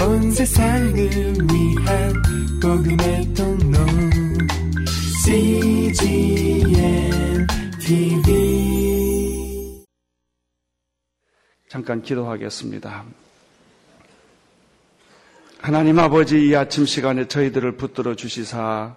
온 0.00 0.30
세상을 0.30 0.94
위한 0.94 2.12
복음의 2.62 3.34
통로 3.34 3.78
CGM 5.24 6.70
TV 7.80 9.84
잠깐 11.68 12.02
기도하겠습니다. 12.02 13.04
하나님 15.60 15.98
아버지 15.98 16.46
이 16.46 16.54
아침 16.54 16.86
시간에 16.86 17.26
저희들을 17.26 17.76
붙들어 17.76 18.14
주시사 18.14 18.96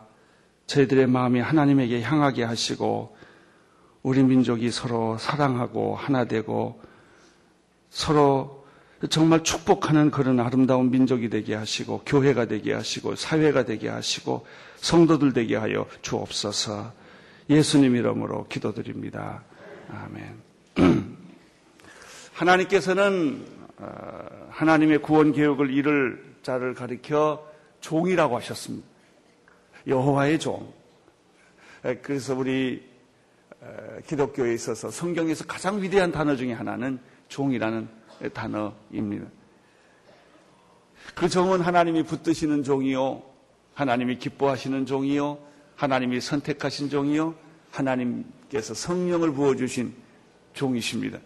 저희들의 0.67 1.07
마음이 1.07 1.39
하나님에게 1.39 2.01
향하게 2.01 2.43
하시고 2.43 3.17
우리 4.03 4.23
민족이 4.23 4.71
서로 4.71 5.17
사랑하고 5.17 5.95
하나 5.95 6.25
되고 6.25 6.81
서로 7.89 8.60
정말 9.09 9.43
축복하는 9.43 10.11
그런 10.11 10.39
아름다운 10.39 10.91
민족이 10.91 11.29
되게 11.29 11.55
하시고 11.55 12.03
교회가 12.05 12.45
되게 12.45 12.73
하시고 12.73 13.15
사회가 13.15 13.65
되게 13.65 13.89
하시고 13.89 14.45
성도들 14.77 15.33
되게 15.33 15.55
하여 15.55 15.87
주옵소서 16.01 16.93
예수님 17.49 17.95
이름으로 17.95 18.47
기도드립니다. 18.47 19.43
아멘. 19.89 20.35
하나님께서는 22.33 23.45
어, 23.77 24.47
하나님의 24.51 25.01
구원 25.01 25.31
계획을 25.31 25.71
이룰 25.71 26.23
자를 26.43 26.73
가리켜 26.73 27.45
종이라고 27.81 28.37
하셨습니다. 28.37 28.87
여호와의 29.87 30.39
종. 30.39 30.71
그래서 32.03 32.35
우리 32.35 32.83
기독교에 34.05 34.53
있어서 34.53 34.91
성경에서 34.91 35.45
가장 35.45 35.81
위대한 35.81 36.11
단어 36.11 36.35
중에 36.35 36.53
하나는 36.53 36.99
종이라는 37.27 38.00
단어입니다. 38.29 39.25
그 41.15 41.29
종은 41.29 41.61
하나님이 41.61 42.03
붙드시는 42.03 42.63
종이요, 42.63 43.21
하나님이 43.73 44.17
기뻐하시는 44.17 44.85
종이요, 44.85 45.37
하나님이 45.75 46.21
선택하신 46.21 46.89
종이요, 46.89 47.35
하나님께서 47.71 48.73
성령을 48.73 49.31
부어주신 49.33 49.93
종이십니다. 50.53 51.19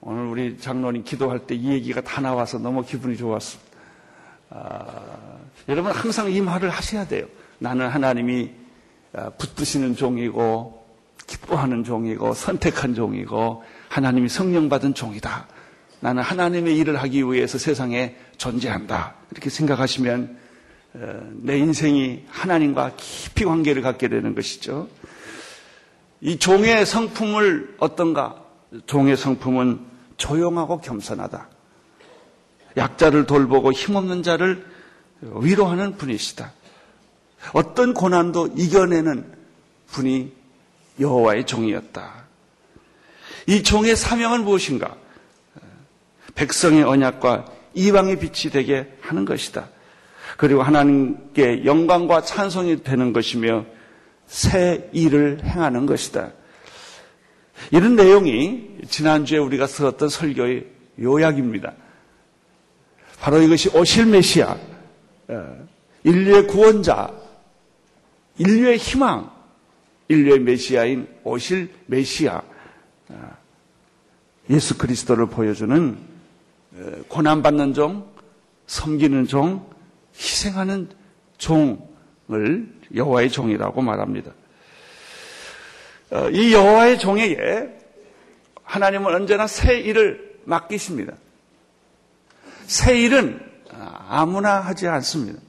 오늘 0.00 0.26
우리 0.26 0.58
장로님 0.58 1.04
기도할 1.04 1.46
때 1.46 1.54
이 1.54 1.68
얘기가 1.70 2.00
다 2.02 2.20
나와서 2.20 2.58
너무 2.58 2.84
기분이 2.84 3.16
좋았습니다. 3.16 3.74
아, 4.50 5.38
여러분 5.68 5.92
항상 5.92 6.30
이 6.30 6.40
말을 6.40 6.68
하셔야 6.70 7.06
돼요. 7.06 7.26
나는 7.58 7.88
하나님이 7.88 8.52
아, 9.14 9.30
붙드시는 9.30 9.96
종이고 9.96 10.84
기뻐하는 11.26 11.84
종이고 11.84 12.34
선택한 12.34 12.94
종이고 12.94 13.64
하나님이 13.88 14.28
성령 14.28 14.68
받은 14.68 14.94
종이다. 14.94 15.48
나는 16.04 16.22
하나님의 16.22 16.76
일을 16.76 17.00
하기 17.00 17.22
위해서 17.22 17.56
세상에 17.56 18.14
존재한다. 18.36 19.14
이렇게 19.30 19.48
생각하시면 19.48 20.36
어, 20.92 21.30
내 21.40 21.56
인생이 21.56 22.26
하나님과 22.28 22.92
깊이 22.98 23.46
관계를 23.46 23.80
갖게 23.80 24.08
되는 24.08 24.34
것이죠. 24.34 24.90
이 26.20 26.38
종의 26.38 26.84
성품을 26.84 27.76
어떤가? 27.78 28.44
종의 28.84 29.16
성품은 29.16 29.80
조용하고 30.18 30.82
겸손하다. 30.82 31.48
약자를 32.76 33.24
돌보고 33.24 33.72
힘없는 33.72 34.22
자를 34.22 34.62
위로하는 35.22 35.96
분이시다. 35.96 36.52
어떤 37.54 37.94
고난도 37.94 38.50
이겨내는 38.58 39.32
분이 39.86 40.34
여호와의 41.00 41.46
종이었다. 41.46 42.26
이 43.46 43.62
종의 43.62 43.96
사명은 43.96 44.44
무엇인가? 44.44 44.98
백성의 46.34 46.82
언약과 46.82 47.46
이방의 47.74 48.18
빛이 48.18 48.52
되게 48.52 48.92
하는 49.00 49.24
것이다. 49.24 49.68
그리고 50.36 50.62
하나님께 50.62 51.64
영광과 51.64 52.22
찬송이 52.22 52.82
되는 52.82 53.12
것이며 53.12 53.66
새 54.26 54.88
일을 54.92 55.40
행하는 55.44 55.86
것이다. 55.86 56.32
이런 57.70 57.94
내용이 57.94 58.78
지난주에 58.88 59.38
우리가 59.38 59.66
들었던 59.66 60.08
설교의 60.08 60.66
요약입니다. 61.00 61.72
바로 63.20 63.40
이것이 63.40 63.70
오실 63.76 64.06
메시아, 64.06 64.56
어, 65.28 65.66
인류의 66.02 66.46
구원자, 66.46 67.10
인류의 68.38 68.76
희망, 68.76 69.30
인류의 70.08 70.40
메시아인 70.40 71.08
오실 71.22 71.70
메시아, 71.86 72.42
어, 73.08 73.30
예수 74.50 74.76
그리스도를 74.76 75.26
보여주는 75.26 75.96
어, 75.96 76.13
고난받는 77.08 77.74
종, 77.74 78.08
섬기는 78.66 79.26
종, 79.26 79.68
희생하는 80.16 80.88
종을 81.38 82.68
여호와의 82.94 83.30
종이라고 83.30 83.82
말합니다. 83.82 84.32
이 86.32 86.52
여호와의 86.52 86.98
종에게 86.98 87.78
하나님은 88.62 89.14
언제나 89.14 89.46
새 89.46 89.78
일을 89.78 90.38
맡기십니다. 90.44 91.14
새 92.66 93.00
일은 93.00 93.40
아무나 94.08 94.60
하지 94.60 94.86
않습니다. 94.88 95.40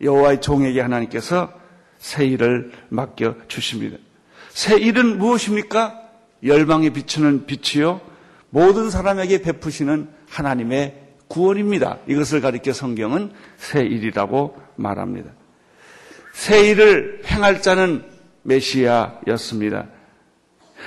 여호와의 0.00 0.40
종에게 0.40 0.80
하나님께서 0.80 1.52
새 1.98 2.26
일을 2.26 2.72
맡겨 2.88 3.36
주십니다. 3.48 3.98
새 4.50 4.78
일은 4.78 5.18
무엇입니까? 5.18 6.00
열방에 6.42 6.90
비추는 6.90 7.46
빛이요 7.46 8.00
모든 8.48 8.90
사람에게 8.90 9.42
베푸시는 9.42 10.08
하나님의 10.30 11.08
구원입니다. 11.28 11.98
이것을 12.08 12.40
가리켜 12.40 12.72
성경은 12.72 13.32
새 13.56 13.80
일이라고 13.80 14.56
말합니다. 14.76 15.30
새 16.32 16.68
일을 16.70 17.22
행할 17.26 17.60
자는 17.62 18.04
메시아였습니다. 18.42 19.86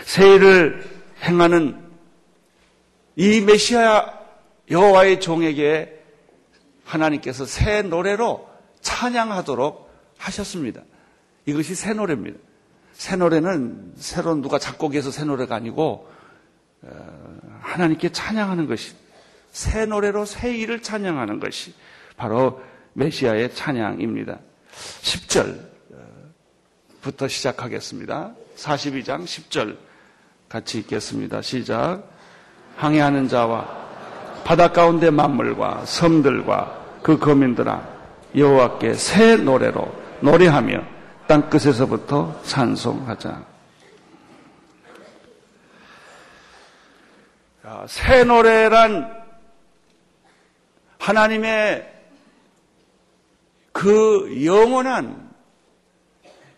새 0.06 0.36
일을 0.36 0.84
행하는 1.24 1.80
이 3.16 3.42
메시아 3.42 4.22
여호와의 4.72 5.20
종에게 5.20 6.02
하나님께서 6.84 7.46
새 7.46 7.82
노래로 7.82 8.50
찬양하도록 8.82 9.90
하셨습니다. 10.18 10.82
이것이 11.46 11.76
새 11.76 11.94
노래입니다. 11.94 12.40
새 12.94 13.16
노래는 13.16 13.94
새로 13.98 14.36
누가 14.36 14.60
작곡해서 14.60 15.12
새 15.12 15.26
노래가 15.26 15.56
아니고 15.56 16.10
어, 16.82 17.38
하나님께 17.62 18.12
찬양하는 18.12 18.68
것이 18.68 18.94
새 19.54 19.86
노래로 19.86 20.26
새 20.26 20.54
일을 20.58 20.82
찬양하는 20.82 21.40
것이 21.40 21.74
바로 22.18 22.62
메시아의 22.94 23.54
찬양입니다. 23.54 24.40
10절부터 27.02 27.30
시작하겠습니다. 27.30 28.34
42장 28.58 29.24
10절 29.24 29.78
같이 30.50 30.80
읽겠습니다. 30.80 31.44
시작. 31.44 32.04
항해하는 32.78 33.28
자와 33.28 33.84
바다 34.44 34.72
가운데 34.72 35.12
만물과 35.12 35.86
섬들과 35.86 37.00
그 37.04 37.20
거민들아 37.20 37.88
여호와께 38.36 38.96
새 38.96 39.36
노래로 39.36 39.94
노래하며 40.22 40.84
땅 41.28 41.48
끝에서부터 41.50 42.42
찬송하자. 42.44 43.54
새 47.88 48.24
노래란 48.24 49.23
하나님의 51.04 51.92
그 53.74 54.46
영원한 54.46 55.30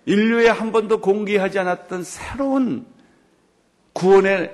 인류에 0.06 0.50
한 0.50 0.72
번도 0.72 1.02
공개하지 1.02 1.58
않았던 1.58 2.04
새로운 2.04 2.86
구원의 3.94 4.54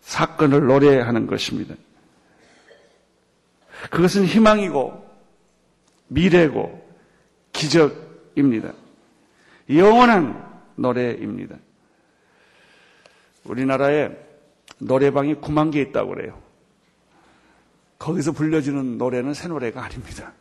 사건을 0.00 0.66
노래하는 0.66 1.28
것입니다. 1.28 1.76
그것은 3.90 4.24
희망이고 4.24 5.08
미래고 6.08 6.84
기적입니다. 7.52 8.72
영원한 9.70 10.52
노래입니다. 10.74 11.56
우리나라에 13.44 14.10
노래방이 14.78 15.36
9만 15.36 15.72
개 15.72 15.80
있다고 15.80 16.10
그래요. 16.10 16.41
거기서 18.02 18.32
불려주는 18.32 18.98
노래는 18.98 19.32
새 19.32 19.46
노래가 19.46 19.84
아닙니다. 19.84 20.32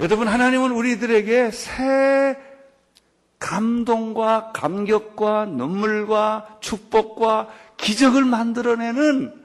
여러분, 0.00 0.26
하나님은 0.26 0.72
우리들에게 0.72 1.52
새 1.52 2.36
감동과 3.38 4.50
감격과 4.52 5.46
눈물과 5.46 6.58
축복과 6.60 7.48
기적을 7.76 8.24
만들어내는 8.24 9.40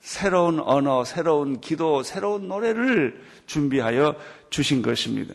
새로운 0.00 0.60
언어, 0.60 1.04
새로운 1.04 1.60
기도, 1.60 2.02
새로운 2.02 2.48
노래를 2.48 3.22
준비하여 3.46 4.14
주신 4.50 4.82
것입니다. 4.82 5.32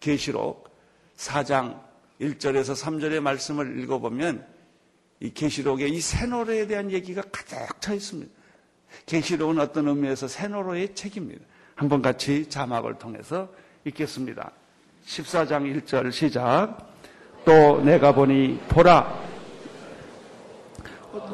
계시록 0.00 0.68
4장 1.16 1.80
1절에서 2.20 2.74
3절의 2.74 3.20
말씀을 3.20 3.80
읽어보면 3.80 4.57
이 5.20 5.30
계시록에 5.30 5.88
이새 5.88 6.26
노래에 6.26 6.66
대한 6.66 6.90
얘기가 6.90 7.22
가득 7.22 7.80
차 7.80 7.92
있습니다. 7.92 8.30
계시록은 9.06 9.58
어떤 9.58 9.88
의미에서 9.88 10.28
새노로의 10.28 10.94
책입니다. 10.94 11.44
한번 11.74 12.02
같이 12.02 12.48
자막을 12.48 12.98
통해서 12.98 13.48
읽겠습니다. 13.84 14.50
14장 15.06 15.82
1절 15.84 16.12
시작. 16.12 16.76
또 17.44 17.80
내가 17.82 18.12
보니 18.12 18.60
보라 18.68 19.28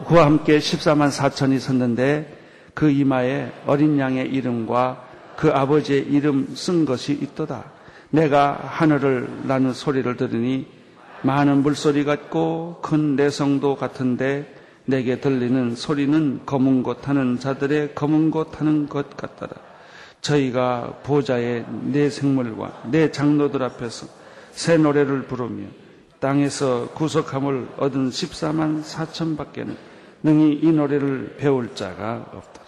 그와 0.07 0.27
함께 0.27 0.59
14만 0.59 1.11
4천이 1.11 1.59
섰는데 1.59 2.43
그 2.75 2.91
이마에 2.91 3.53
어린 3.67 3.99
양의 3.99 4.29
이름과 4.29 5.09
그 5.37 5.51
아버지의 5.51 6.03
이름 6.03 6.55
쓴 6.55 6.85
것이 6.85 7.13
있도다. 7.13 7.73
내가 8.11 8.53
하늘을 8.53 9.29
나는 9.45 9.73
소리를 9.73 10.17
들으니 10.17 10.67
많은 11.25 11.63
물소리 11.63 12.05
같고 12.05 12.81
큰 12.83 13.17
내성도 13.17 13.77
같은데 13.77 14.55
내게 14.85 15.21
들리는 15.21 15.75
소리는 15.75 16.43
검은 16.45 16.83
곳 16.83 17.09
하는 17.09 17.39
자들의 17.39 17.95
검은 17.95 18.31
곳 18.31 18.61
하는 18.61 18.89
것 18.89 19.17
같더라. 19.17 19.53
저희가 20.21 21.01
보좌의 21.03 21.65
내 21.85 22.11
생물과 22.11 22.83
내 22.91 23.11
장로들 23.11 23.63
앞에서 23.63 24.07
새 24.53 24.77
노래를 24.77 25.23
부르며 25.23 25.67
땅에서 26.21 26.91
구속함을 26.91 27.69
얻은 27.79 28.11
14만 28.11 28.83
4천 28.85 29.37
밖에는 29.37 29.77
능히 30.23 30.61
이 30.63 30.73
노래를 30.73 31.37
배울 31.39 31.75
자가 31.75 32.27
없더라. 32.33 32.67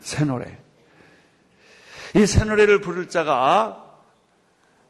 새 0.00 0.24
노래. 0.24 0.58
이 2.14 2.26
새 2.26 2.44
노래를 2.44 2.80
부를 2.80 3.08
자가 3.08 3.83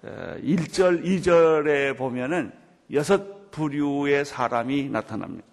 1절, 0.05 1.05
2절에 1.05 1.97
보면은 1.97 2.53
여섯 2.93 3.51
부류의 3.51 4.25
사람이 4.25 4.89
나타납니다. 4.91 5.47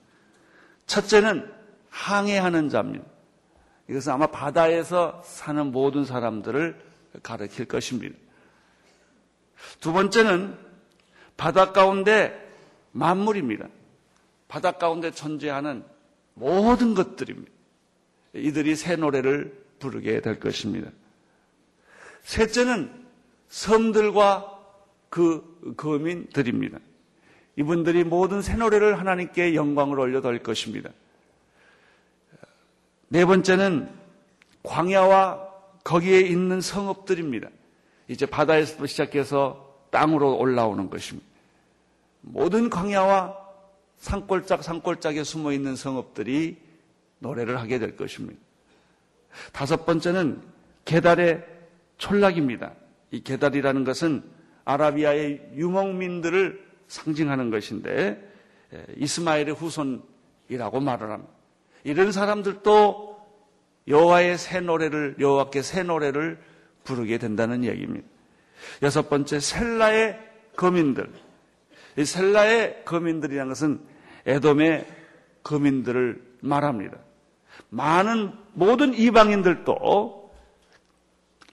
첫째는 0.88 1.50
항해하는 1.90 2.70
자입니다. 2.70 3.06
이것은 3.90 4.14
아마 4.14 4.28
바다에서 4.28 5.22
사는 5.24 5.72
모든 5.72 6.06
사람들을 6.06 6.80
가르칠 7.24 7.66
것입니다. 7.66 8.18
두 9.80 9.94
번째는 9.94 10.58
바다 11.38 11.72
가운데 11.72 12.50
만물입니다. 12.92 13.68
바다 14.48 14.72
가운데 14.72 15.12
존재하는 15.12 15.84
모든 16.34 16.94
것들입니다. 16.94 17.52
이들이 18.34 18.76
새 18.76 18.96
노래를 18.96 19.62
부르게 19.80 20.22
될 20.22 20.40
것입니다. 20.40 20.90
셋째는 22.24 23.02
섬들과 23.52 24.60
그 25.10 25.74
거민들입니다. 25.76 26.80
이분들이 27.58 28.06
모든 28.06 28.42
새 28.42 28.56
노래를 28.56 28.98
하나님께 28.98 29.56
영광을 29.56 30.00
올려드릴 30.00 30.42
것입니다. 30.42 30.90
네 33.10 33.26
번째는 33.26 33.90
광야와 34.64 35.50
거기에 35.84 36.22
있는 36.22 36.62
성읍들입니다. 36.62 37.50
이제 38.08 38.26
바다에서 38.26 38.86
시작해서 38.86 39.76
땅으로 39.90 40.38
올라오는 40.38 40.90
것입니다. 40.90 41.28
모든 42.22 42.70
광야와 42.70 43.38
산골짝 43.98 44.64
산골짝에 44.64 45.26
숨어 45.26 45.52
있는 45.52 45.76
성읍들이 45.76 46.58
노래를 47.20 47.60
하게 47.60 47.80
될 47.80 47.98
것입니다. 47.98 48.40
다섯 49.52 49.86
번째는 49.86 50.42
계달의 50.86 51.46
촌락입니다. 51.98 52.74
이 53.12 53.22
계달이라는 53.22 53.84
것은 53.84 54.24
아라비아의 54.66 55.52
유목민들을 55.56 56.66
상징하는 56.88 57.50
것인데 57.50 58.32
이스마엘의 58.98 59.54
후손이라고 59.54 60.80
말을 60.80 61.12
합니다. 61.12 61.32
이런 61.84 62.12
사람들도 62.12 63.12
여호와의 63.88 64.38
새 64.38 64.60
노래를 64.60 65.16
여호와께 65.20 65.62
새 65.62 65.84
노래를 65.84 66.40
부르게 66.84 67.18
된다는 67.18 67.64
얘기입니다. 67.64 68.08
여섯 68.84 69.10
번째 69.10 69.40
셀라의 69.40 70.20
거민들. 70.56 71.10
이 71.98 72.06
셀라의 72.06 72.84
거민들이라는 72.86 73.50
것은 73.50 73.82
에돔의 74.26 74.86
거민들을 75.44 76.22
말합니다. 76.42 76.98
많은 77.70 78.32
모든 78.54 78.94
이방인들도 78.94 80.21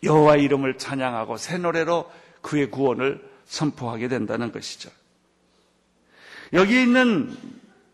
여호와 0.02 0.36
이름을 0.36 0.78
찬양하고 0.78 1.36
새 1.36 1.58
노래로 1.58 2.10
그의 2.40 2.70
구원을 2.70 3.26
선포하게 3.46 4.08
된다는 4.08 4.52
것이죠. 4.52 4.90
여기 6.52 6.80
있는 6.80 7.36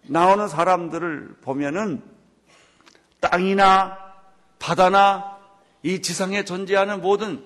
나오는 0.02 0.48
사람들을 0.48 1.36
보면은 1.42 2.02
땅이나 3.20 3.98
바다나 4.58 5.38
이 5.82 6.02
지상에 6.02 6.44
존재하는 6.44 7.00
모든 7.00 7.44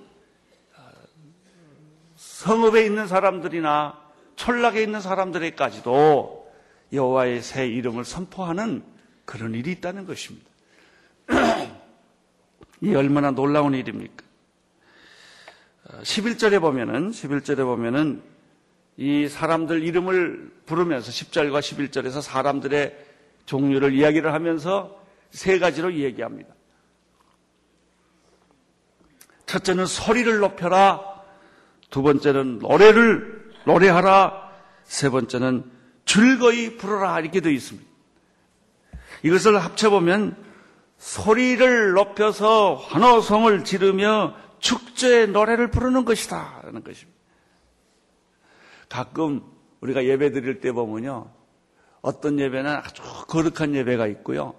성읍에 2.16 2.84
있는 2.84 3.06
사람들이나 3.06 3.98
촌락에 4.36 4.82
있는 4.82 5.00
사람들에까지도 5.00 6.52
여호와의 6.92 7.42
새 7.42 7.66
이름을 7.66 8.04
선포하는 8.04 8.84
그런 9.24 9.54
일이 9.54 9.72
있다는 9.72 10.06
것입니다. 10.06 10.48
이 12.80 12.94
얼마나 12.94 13.30
놀라운 13.30 13.74
일입니까? 13.74 14.27
11절에 15.88 16.60
보면은 16.60 17.10
11절에 17.10 17.58
보면은 17.58 18.22
이 18.96 19.28
사람들 19.28 19.82
이름을 19.82 20.52
부르면서 20.66 21.10
10절과 21.10 21.60
11절에서 21.60 22.20
사람들의 22.20 23.06
종류를 23.46 23.94
이야기를 23.94 24.32
하면서 24.32 25.00
세 25.30 25.58
가지로 25.58 25.94
얘기합니다. 25.94 26.52
첫째는 29.46 29.86
소리를 29.86 30.38
높여라. 30.38 31.00
두 31.90 32.02
번째는 32.02 32.58
노래를 32.58 33.52
노래하라. 33.64 34.50
세 34.84 35.08
번째는 35.08 35.64
즐거이 36.04 36.76
부르라. 36.76 37.20
이렇게 37.20 37.40
되어 37.40 37.52
있습니다. 37.52 37.88
이것을 39.22 39.58
합쳐보면 39.62 40.36
소리를 40.98 41.92
높여서 41.92 42.74
환호성을 42.74 43.64
지르며 43.64 44.34
축제의 44.60 45.28
노래를 45.28 45.70
부르는 45.70 46.04
것이다. 46.04 46.60
라는 46.64 46.82
것입니다. 46.82 47.18
가끔 48.88 49.42
우리가 49.80 50.04
예배 50.04 50.32
드릴 50.32 50.60
때 50.60 50.72
보면요. 50.72 51.30
어떤 52.00 52.38
예배는 52.38 52.70
아주 52.70 53.02
거룩한 53.28 53.74
예배가 53.74 54.06
있고요. 54.08 54.54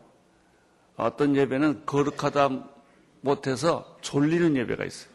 어떤 0.95 1.35
예배는 1.35 1.85
거룩하다 1.85 2.49
못해서 3.21 3.97
졸리는 4.01 4.55
예배가 4.55 4.85
있어요. 4.85 5.11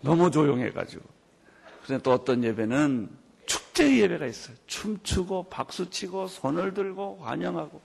너무 0.00 0.30
조용해가지고. 0.30 1.02
그래서 1.84 2.02
또 2.02 2.12
어떤 2.12 2.42
예배는 2.42 3.08
축제 3.46 3.98
예배가 3.98 4.26
있어요. 4.26 4.56
춤추고 4.66 5.44
박수치고 5.44 6.26
손을 6.26 6.74
들고 6.74 7.18
환영하고. 7.22 7.80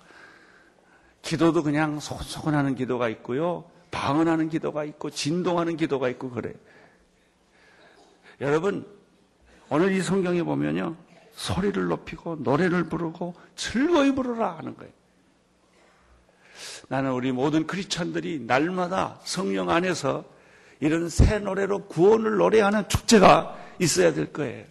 기도도 1.22 1.64
그냥 1.64 2.00
소곤소곤 2.00 2.56
하는 2.56 2.76
기도가 2.76 3.10
있고요. 3.10 3.70
방언하는 3.98 4.50
기도가 4.50 4.84
있고 4.84 5.10
진동하는 5.10 5.76
기도가 5.76 6.08
있고 6.10 6.30
그래요. 6.30 6.54
여러분 8.40 8.86
오늘 9.70 9.92
이 9.92 10.02
성경에 10.02 10.44
보면요. 10.44 10.96
소리를 11.34 11.88
높이고 11.88 12.36
노래를 12.40 12.90
부르고 12.90 13.34
즐거이 13.56 14.14
부르라 14.14 14.58
하는 14.58 14.78
거예요. 14.78 14.94
나는 16.90 17.12
우리 17.12 17.32
모든 17.32 17.66
크리스천들이 17.66 18.44
날마다 18.46 19.20
성령 19.24 19.72
안에서 19.72 20.24
이런 20.80 21.10
새 21.10 21.40
노래로 21.40 21.86
구원을 21.88 22.38
노래하는 22.38 22.88
축제가 22.88 23.58
있어야 23.80 24.14
될 24.14 24.32
거예요. 24.32 24.66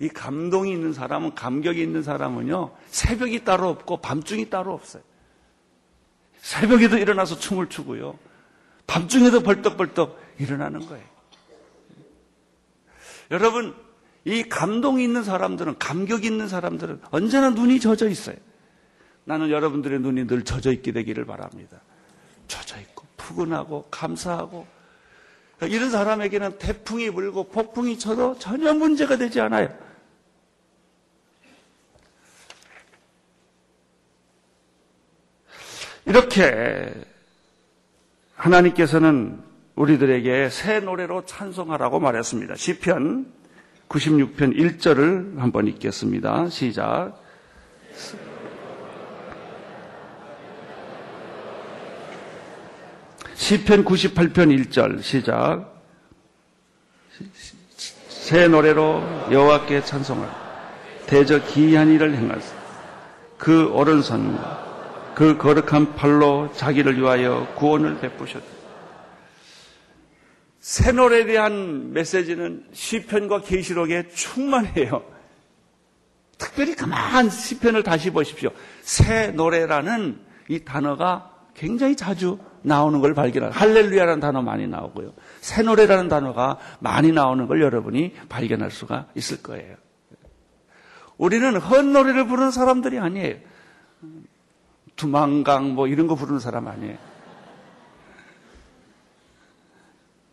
이 0.00 0.08
감동이 0.08 0.72
있는 0.72 0.92
사람은, 0.92 1.34
감격이 1.34 1.80
있는 1.80 2.02
사람은요, 2.02 2.72
새벽이 2.88 3.44
따로 3.44 3.68
없고 3.68 3.98
밤중이 3.98 4.50
따로 4.50 4.74
없어요. 4.74 5.02
새벽에도 6.48 6.96
일어나서 6.96 7.38
춤을 7.38 7.68
추고요. 7.68 8.18
밤중에도 8.86 9.40
벌떡벌떡 9.40 10.18
일어나는 10.38 10.86
거예요. 10.86 11.04
여러분, 13.30 13.74
이 14.24 14.42
감동이 14.44 15.04
있는 15.04 15.22
사람들은, 15.24 15.78
감격이 15.78 16.26
있는 16.26 16.48
사람들은 16.48 17.02
언제나 17.10 17.50
눈이 17.50 17.80
젖어 17.80 18.08
있어요. 18.08 18.36
나는 19.24 19.50
여러분들의 19.50 20.00
눈이 20.00 20.26
늘 20.26 20.42
젖어 20.42 20.72
있게 20.72 20.92
되기를 20.92 21.26
바랍니다. 21.26 21.82
젖어 22.46 22.80
있고, 22.80 23.06
푸근하고, 23.18 23.86
감사하고. 23.90 24.66
이런 25.64 25.90
사람에게는 25.90 26.56
태풍이 26.56 27.10
불고 27.10 27.50
폭풍이 27.50 27.98
쳐도 27.98 28.38
전혀 28.38 28.72
문제가 28.72 29.18
되지 29.18 29.42
않아요. 29.42 29.68
이렇게 36.08 36.90
하나님께서는 38.34 39.42
우리들에게 39.74 40.48
새 40.48 40.80
노래로 40.80 41.26
찬송하라고 41.26 42.00
말했습니다. 42.00 42.56
시편 42.56 43.30
96편 43.90 44.56
1절을 44.56 45.38
한번 45.38 45.66
읽겠습니다. 45.66 46.48
시작. 46.48 47.12
시편 53.34 53.84
98편 53.84 54.66
1절 54.66 55.02
시작. 55.02 55.74
새 58.08 58.48
노래로 58.48 59.28
여호와께 59.30 59.84
찬송할 59.84 60.28
대저 61.06 61.44
기이한 61.44 61.90
일을 61.90 62.14
행하사 62.14 62.54
그 63.36 63.70
오른손과 63.72 64.67
그 65.18 65.36
거룩한 65.36 65.96
팔로 65.96 66.48
자기를 66.52 66.96
위하여 66.96 67.52
구원을 67.56 67.98
베푸셨다. 67.98 68.46
새 70.60 70.92
노래에 70.92 71.26
대한 71.26 71.92
메시지는 71.92 72.64
시편과 72.72 73.40
계시록에 73.40 74.10
충만해요. 74.10 75.02
특별히 76.38 76.76
가만 76.76 77.30
시편을 77.30 77.82
다시 77.82 78.12
보십시오. 78.12 78.50
새 78.82 79.32
노래라는 79.32 80.20
이 80.50 80.60
단어가 80.64 81.32
굉장히 81.52 81.96
자주 81.96 82.38
나오는 82.62 83.00
걸 83.00 83.12
발견할. 83.14 83.50
할렐루야라는 83.50 84.20
단어 84.20 84.40
많이 84.40 84.68
나오고요. 84.68 85.14
새 85.40 85.62
노래라는 85.62 86.06
단어가 86.06 86.58
많이 86.78 87.10
나오는 87.10 87.48
걸 87.48 87.60
여러분이 87.60 88.14
발견할 88.28 88.70
수가 88.70 89.08
있을 89.16 89.42
거예요. 89.42 89.74
우리는 91.16 91.56
헌 91.56 91.92
노래를 91.92 92.28
부르는 92.28 92.52
사람들이 92.52 93.00
아니에요. 93.00 93.48
두만강 94.98 95.74
뭐 95.74 95.86
이런 95.86 96.06
거 96.06 96.14
부르는 96.14 96.40
사람 96.40 96.68
아니에요. 96.68 96.98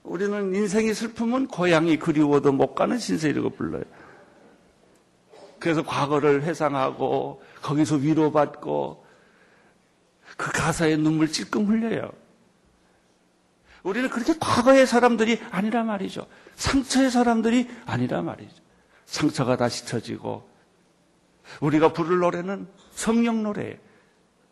우리는 0.03 0.53
인생이 0.53 0.93
슬픔은 0.93 1.48
고향이 1.48 1.98
그리워도 1.98 2.51
못 2.51 2.75
가는 2.75 2.98
신세 2.98 3.29
이라고 3.29 3.51
불러요. 3.51 3.84
그래서 5.60 5.84
과거를 5.84 6.43
회상하고 6.43 7.41
거기서 7.62 7.95
위로받고 7.95 9.05
그 10.38 10.51
가사에 10.51 10.98
눈물 10.98 11.31
찔끔 11.31 11.65
흘려요. 11.65 12.12
우리는 13.84 14.10
그렇게 14.10 14.36
과거의 14.39 14.86
사람들이 14.86 15.39
아니라 15.51 15.84
말이죠. 15.84 16.27
상처의 16.55 17.12
사람들이 17.12 17.69
아니라 17.86 18.22
말이죠. 18.22 18.55
상처가 19.05 19.57
다시 19.57 19.86
쳐지고 19.86 20.48
우리가 21.62 21.93
부를 21.93 22.19
노래는 22.19 22.67
성령 22.91 23.43
노래예요. 23.43 23.85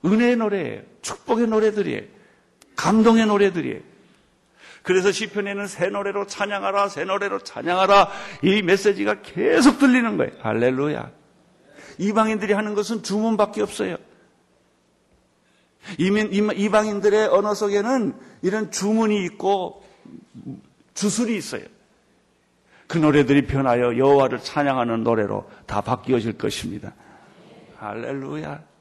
은혜의 0.05 0.35
노래예요. 0.37 0.81
축복의 1.01 1.47
노래들이에요. 1.47 2.01
감동의 2.75 3.25
노래들이에요. 3.27 3.81
그래서 4.81 5.11
시편에는 5.11 5.67
새 5.67 5.87
노래로 5.87 6.27
찬양하라, 6.27 6.89
새 6.89 7.05
노래로 7.05 7.39
찬양하라 7.39 8.11
이 8.43 8.61
메시지가 8.61 9.21
계속 9.21 9.79
들리는 9.79 10.17
거예요. 10.17 10.33
할렐루야. 10.41 11.09
이방인들이 11.99 12.53
하는 12.53 12.75
것은 12.75 13.01
주문밖에 13.03 13.61
없어요. 13.61 13.95
이방인들의 15.97 17.27
언어 17.27 17.53
속에는 17.53 18.15
이런 18.41 18.71
주문이 18.71 19.23
있고 19.25 19.85
주술이 20.93 21.35
있어요. 21.37 21.63
그 22.87 22.97
노래들이 22.97 23.47
변하여 23.47 23.97
여호와를 23.97 24.39
찬양하는 24.39 25.03
노래로 25.03 25.49
다 25.65 25.81
바뀌어질 25.81 26.37
것입니다. 26.37 26.93
할렐루야. 27.77 28.72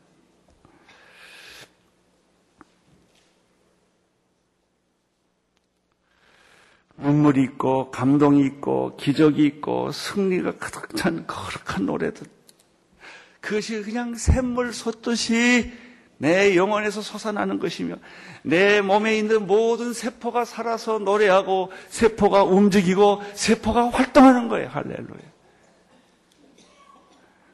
눈물이 7.12 7.42
있고 7.42 7.90
감동이 7.90 8.45
있고 8.47 8.97
기적이 8.97 9.45
있고 9.45 9.92
승리가 9.92 10.57
가득 10.57 10.97
찬 10.97 11.26
거룩한 11.26 11.87
노래들. 11.87 12.26
그것이 13.40 13.83
그냥 13.83 14.14
샘물 14.14 14.73
솟듯이 14.73 15.73
내 16.16 16.57
영혼에서 16.57 17.02
솟아나는 17.02 17.59
것이며 17.59 17.97
내 18.42 18.81
몸에 18.81 19.19
있는 19.19 19.47
모든 19.47 19.92
세포가 19.92 20.45
살아서 20.45 20.99
노래하고 20.99 21.71
세포가 21.88 22.45
움직이고 22.45 23.23
세포가 23.35 23.90
활동하는 23.90 24.49
거예요. 24.49 24.69
할렐루야. 24.69 25.33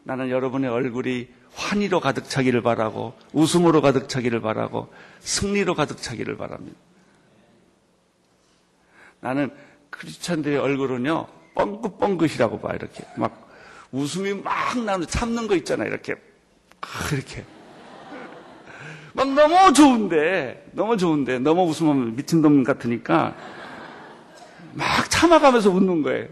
나는 0.04 0.30
여러분의 0.30 0.70
얼굴이 0.70 1.28
환희로 1.54 2.00
가득 2.00 2.28
차기를 2.28 2.62
바라고 2.62 3.14
웃음으로 3.32 3.80
가득 3.82 4.08
차기를 4.08 4.40
바라고 4.40 4.92
승리로 5.20 5.74
가득 5.74 6.00
차기를 6.00 6.36
바랍니다. 6.36 6.78
나는 9.20 9.50
크리스찬들의 9.90 10.58
얼굴은요 10.58 11.26
뻥긋뻥긋이라고 11.54 12.60
봐 12.60 12.75
이렇게 12.75 13.04
막 13.16 13.48
웃음이 13.92 14.34
막 14.34 14.78
나는 14.84 15.06
참는 15.06 15.46
거 15.46 15.56
있잖아요 15.56 15.88
이렇게 15.88 16.14
이렇게 17.12 17.44
막 19.18 19.32
너무 19.34 19.72
좋은데, 19.72 20.68
너무 20.72 20.96
좋은데, 20.96 21.40
너무 21.40 21.64
웃으면 21.64 22.14
미친놈 22.14 22.62
같으니까 22.62 23.34
막 24.75 25.10
참아가면서 25.10 25.70
웃는 25.70 26.02
거예요. 26.02 26.28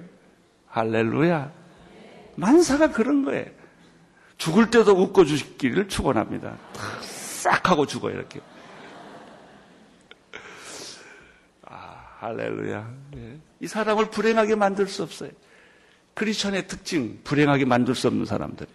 할렐루야. 0.68 1.50
만사가 2.36 2.92
그런 2.92 3.24
거예요. 3.24 3.46
죽을 4.38 4.70
때도 4.70 4.92
웃고 4.92 5.24
주시기를 5.24 5.88
축원합니다. 5.88 6.56
싹 7.00 7.68
하고 7.70 7.86
죽어요, 7.86 8.14
이렇게. 8.14 8.40
할렐루야. 12.18 12.94
네. 13.12 13.38
이 13.60 13.66
사람을 13.66 14.10
불행하게 14.10 14.54
만들 14.54 14.86
수 14.88 15.02
없어요. 15.02 15.30
크리스천의 16.14 16.66
특징, 16.66 17.20
불행하게 17.24 17.66
만들 17.66 17.94
수 17.94 18.08
없는 18.08 18.24
사람들. 18.24 18.66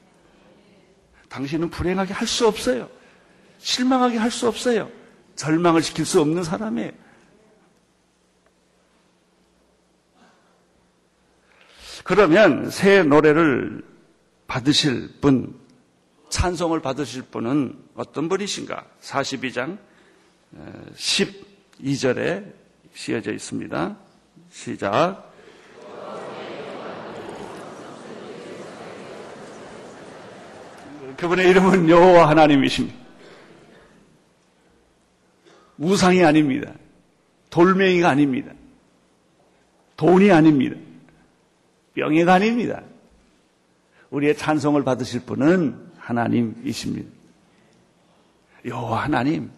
당신은 1.30 1.70
불행하게 1.70 2.14
할 2.14 2.28
수 2.28 2.48
없어요. 2.48 2.90
실망하게 3.58 4.18
할 4.18 4.30
수 4.30 4.48
없어요. 4.48 4.92
절망을 5.36 5.82
시킬 5.82 6.06
수 6.06 6.22
없는 6.22 6.44
사람이에요. 6.44 6.92
그러면 12.04 12.70
새 12.70 13.04
노래를 13.04 13.84
받으실 14.48 15.10
분, 15.22 15.60
찬송을 16.30 16.82
받으실 16.82 17.22
분은 17.24 17.78
어떤 17.96 18.28
분이신가? 18.28 18.86
42장 19.02 19.78
12절에 20.96 22.61
씌어져 22.94 23.32
있습니다. 23.34 23.98
시작. 24.50 25.32
그분의 31.18 31.50
이름은 31.50 31.90
여호와 31.90 32.30
하나님이십니다. 32.30 32.98
우상이 35.78 36.24
아닙니다. 36.24 36.74
돌멩이가 37.50 38.10
아닙니다. 38.10 38.54
돈이 39.98 40.32
아닙니다. 40.32 40.78
명예가 41.94 42.34
아닙니다. 42.34 42.82
우리의 44.10 44.36
찬송을 44.36 44.84
받으실 44.84 45.22
분은 45.22 45.92
하나님이십니다. 45.98 47.10
여호와 48.66 49.04
하나님. 49.04 49.52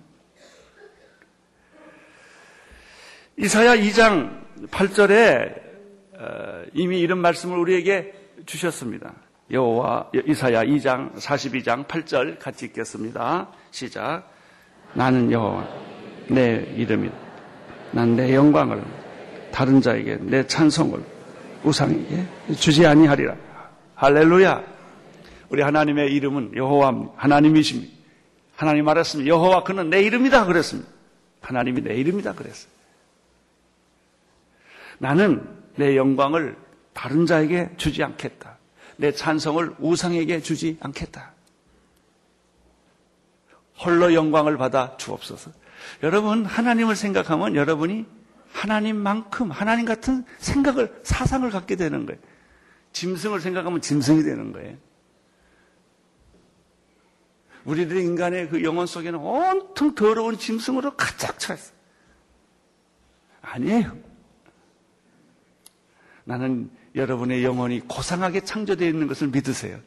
이사야 3.38 3.76
2장 3.78 4.42
8절에 4.70 5.62
어, 6.20 6.64
이미 6.74 7.00
이런 7.00 7.20
말씀을 7.20 7.58
우리에게 7.58 8.14
주셨습니다. 8.46 9.14
여호와 9.52 10.12
이사야 10.28 10.64
2장 10.66 11.14
42장 11.16 11.86
8절 11.88 12.40
같이 12.40 12.66
읽겠습니다. 12.66 13.50
시작. 13.72 14.30
나는 14.94 15.32
여호와 15.32 15.68
내 16.30 16.74
이름이다. 16.78 17.16
난 17.92 18.16
내 18.16 18.34
영광을 18.34 18.84
다른 19.52 19.82
자에게 19.82 20.18
내 20.22 20.48
찬송을 20.48 21.04
우상에게 21.64 22.26
주지 22.58 22.86
아니하리라. 22.88 23.36
할렐루야. 23.96 24.64
우리 25.50 25.62
하나님의 25.62 26.12
이름은 26.14 26.56
여호와 26.56 27.12
하나님이십니다. 27.16 27.94
하나님 28.56 28.86
말했습니다. 28.86 29.28
여호와 29.30 29.64
그는 29.64 29.90
내 29.90 30.02
이름이다 30.02 30.46
그랬습니다. 30.46 30.90
하나님이 31.42 31.82
내 31.84 31.96
이름이다 31.96 32.34
그랬어요. 32.34 32.73
나는 35.00 35.48
내 35.76 35.96
영광을 35.98 36.58
다른 36.94 37.26
자에게 37.26 37.72
주지 37.78 38.04
않겠다. 38.04 38.58
내 38.98 39.12
찬성을 39.12 39.76
우상에게 39.80 40.42
주지 40.42 40.78
않겠다. 40.80 41.34
홀로 43.80 44.14
영광을 44.14 44.58
받아 44.58 44.96
주옵소서. 44.98 45.52
여러분, 46.04 46.46
하나님을 46.46 46.96
생각하면 46.96 47.56
여러분이 47.56 48.06
하나님만큼, 48.52 49.52
하나님 49.52 49.86
같은 49.86 50.24
생각을, 50.38 51.02
사상을 51.04 51.50
갖게 51.50 51.76
되는 51.76 52.06
거예요. 52.06 52.22
짐승을 52.94 53.42
생각하면 53.42 53.82
짐승이 53.82 54.24
되는 54.24 54.54
거예요. 54.54 54.78
우리들의 57.66 58.04
인간의 58.04 58.50
그 58.50 58.64
영혼 58.64 58.86
속에는 58.86 59.20
온통 59.20 59.96
더러운 59.96 60.38
짐승으로 60.38 60.96
가득 60.96 61.40
차 61.40 61.54
있어요. 61.54 61.74
아니에요. 63.42 64.13
나는 66.26 66.70
여러분의 66.96 67.44
영혼이 67.44 67.82
고상하게 67.82 68.42
창조되어 68.42 68.88
있는 68.88 69.08
것을 69.08 69.28
믿으세요. 69.28 69.80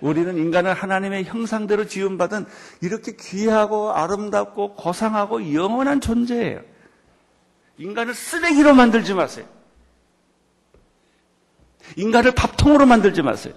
우리는 0.00 0.36
인간을 0.36 0.74
하나님의 0.74 1.24
형상대로 1.24 1.86
지음받은 1.86 2.46
이렇게 2.82 3.16
귀하고 3.16 3.92
아름답고 3.92 4.74
고상하고 4.74 5.54
영원한 5.54 6.00
존재예요. 6.00 6.60
인간을 7.78 8.14
쓰레기로 8.14 8.74
만들지 8.74 9.14
마세요. 9.14 9.46
인간을 11.96 12.32
밥통으로 12.32 12.86
만들지 12.86 13.22
마세요. 13.22 13.54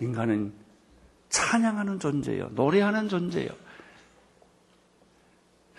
인간은 0.00 0.52
찬양하는 1.28 1.98
존재예요. 1.98 2.50
노래하는 2.52 3.08
존재예요. 3.08 3.50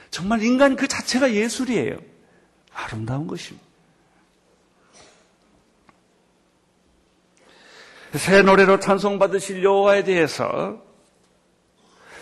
정말 0.10 0.44
인간 0.44 0.76
그 0.76 0.88
자체가 0.88 1.34
예술이에요. 1.34 1.98
아름다운 2.74 3.28
것입니다. 3.28 3.71
새 8.14 8.42
노래로 8.42 8.80
찬송받으실 8.80 9.64
여호와에 9.64 10.04
대해서 10.04 10.82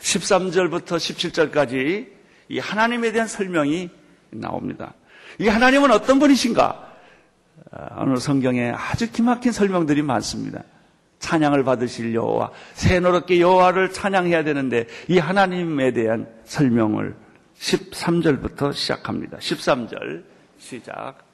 13절부터 0.02 0.98
17절까지 0.98 2.08
이 2.50 2.60
하나님에 2.60 3.12
대한 3.12 3.28
설명이 3.28 3.90
나옵니다. 4.30 4.94
이 5.40 5.48
하나님은 5.48 5.92
어떤 5.92 6.20
분이신가? 6.20 6.90
아, 7.72 8.02
오늘 8.02 8.18
성경에 8.18 8.72
아주 8.72 9.12
기막힌 9.12 9.52
설명들이 9.52 10.02
많습니다. 10.02 10.64
찬양을 11.20 11.64
받으실 11.64 12.14
여호와, 12.14 12.52
새노랗게 12.74 13.42
여호와를 13.42 13.92
찬양해야 13.92 14.44
되는데 14.44 14.88
이 15.08 15.18
하나님에 15.18 15.92
대한 15.92 16.28
설명을 16.46 17.16
13절부터 17.60 18.74
시작합니다. 18.74 19.38
13절 19.38 20.24
시작. 20.58 21.29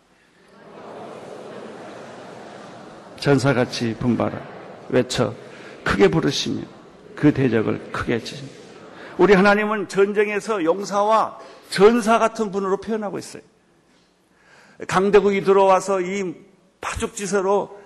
전사같이 3.30 3.96
분발하 4.00 4.40
외쳐 4.90 5.34
크게 5.84 6.10
부르시며 6.10 6.62
그 7.16 7.34
대적을 7.34 7.92
크게 7.92 8.20
치십니다. 8.20 8.56
우리 9.18 9.34
하나님은 9.34 9.88
전쟁에서 9.88 10.64
용사와 10.64 11.40
전사 11.72 12.20
같은 12.20 12.52
분으로 12.52 12.78
표현하고 12.78 13.18
있어요. 13.18 13.42
강대국이 14.88 15.42
들어와서 15.42 16.02
이 16.02 16.36
파죽지세로 16.82 17.82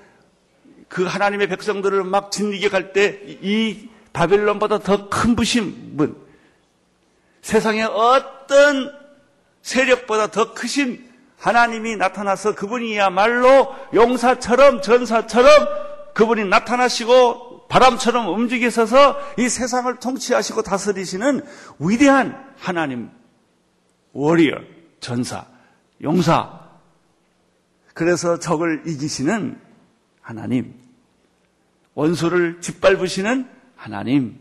그 0.90 1.06
하나님의 1.06 1.48
백성들을 1.48 2.04
막 2.04 2.34
진리게 2.34 2.68
갈 2.68 2.92
때 2.92 3.40
이 3.42 3.88
바벨론보다 4.12 4.80
더 4.80 5.08
큰 5.10 5.38
부신 5.38 5.96
분, 5.96 6.18
세상의 7.44 7.84
어떤 7.84 8.92
세력보다 9.62 10.32
더 10.32 10.54
크신 10.54 11.09
하나님이 11.40 11.96
나타나서 11.96 12.54
그분이야말로 12.56 13.74
용사처럼 13.94 14.82
전사처럼 14.82 15.50
그분이 16.14 16.46
나타나시고 16.46 17.68
바람처럼 17.70 18.28
움직이셔서 18.28 19.18
이 19.38 19.48
세상을 19.48 19.96
통치하시고 20.00 20.64
다스리시는 20.64 21.42
위대한 21.80 22.54
하나님, 22.58 23.10
워리어, 24.12 24.58
전사, 25.00 25.46
용사. 26.02 26.60
그래서 27.94 28.38
적을 28.40 28.84
이기시는 28.86 29.62
하나님, 30.22 30.74
원수를 31.94 32.60
짓밟으시는 32.60 33.48
하나님. 33.76 34.40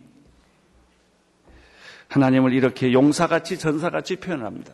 하나님을 2.08 2.54
이렇게 2.54 2.92
용사같이 2.92 3.58
전사같이 3.58 4.16
표현합니다. 4.16 4.72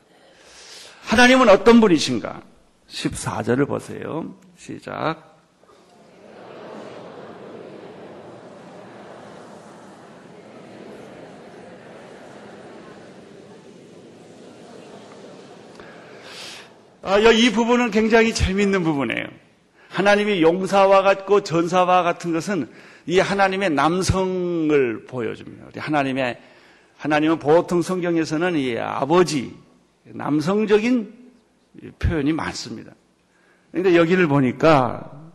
하나님은 1.06 1.49
어떤 1.49 1.80
분이신가? 1.80 2.42
14절을 2.88 3.68
보세요. 3.68 4.34
시작. 4.56 5.34
아, 17.02 17.18
이 17.18 17.52
부분은 17.52 17.90
굉장히 17.90 18.33
재밌는 18.33 18.83
부분이에요. 18.83 19.26
하나님이 19.90 20.40
용사와 20.40 21.02
같고 21.02 21.42
전사와 21.42 22.02
같은 22.02 22.33
것은 22.33 22.68
이 23.07 23.18
하나님의 23.20 23.70
남성을 23.70 25.05
보여줍니다. 25.05 25.66
하나님의 25.76 26.38
하나님은 26.96 27.38
보통 27.38 27.83
성경에서는 27.83 28.57
이 28.57 28.78
아버지 28.78 29.63
남성적인 30.04 31.14
표현이 31.98 32.32
많습니다. 32.32 32.92
그런데 33.70 33.96
여기를 33.96 34.28
보니까 34.28 35.32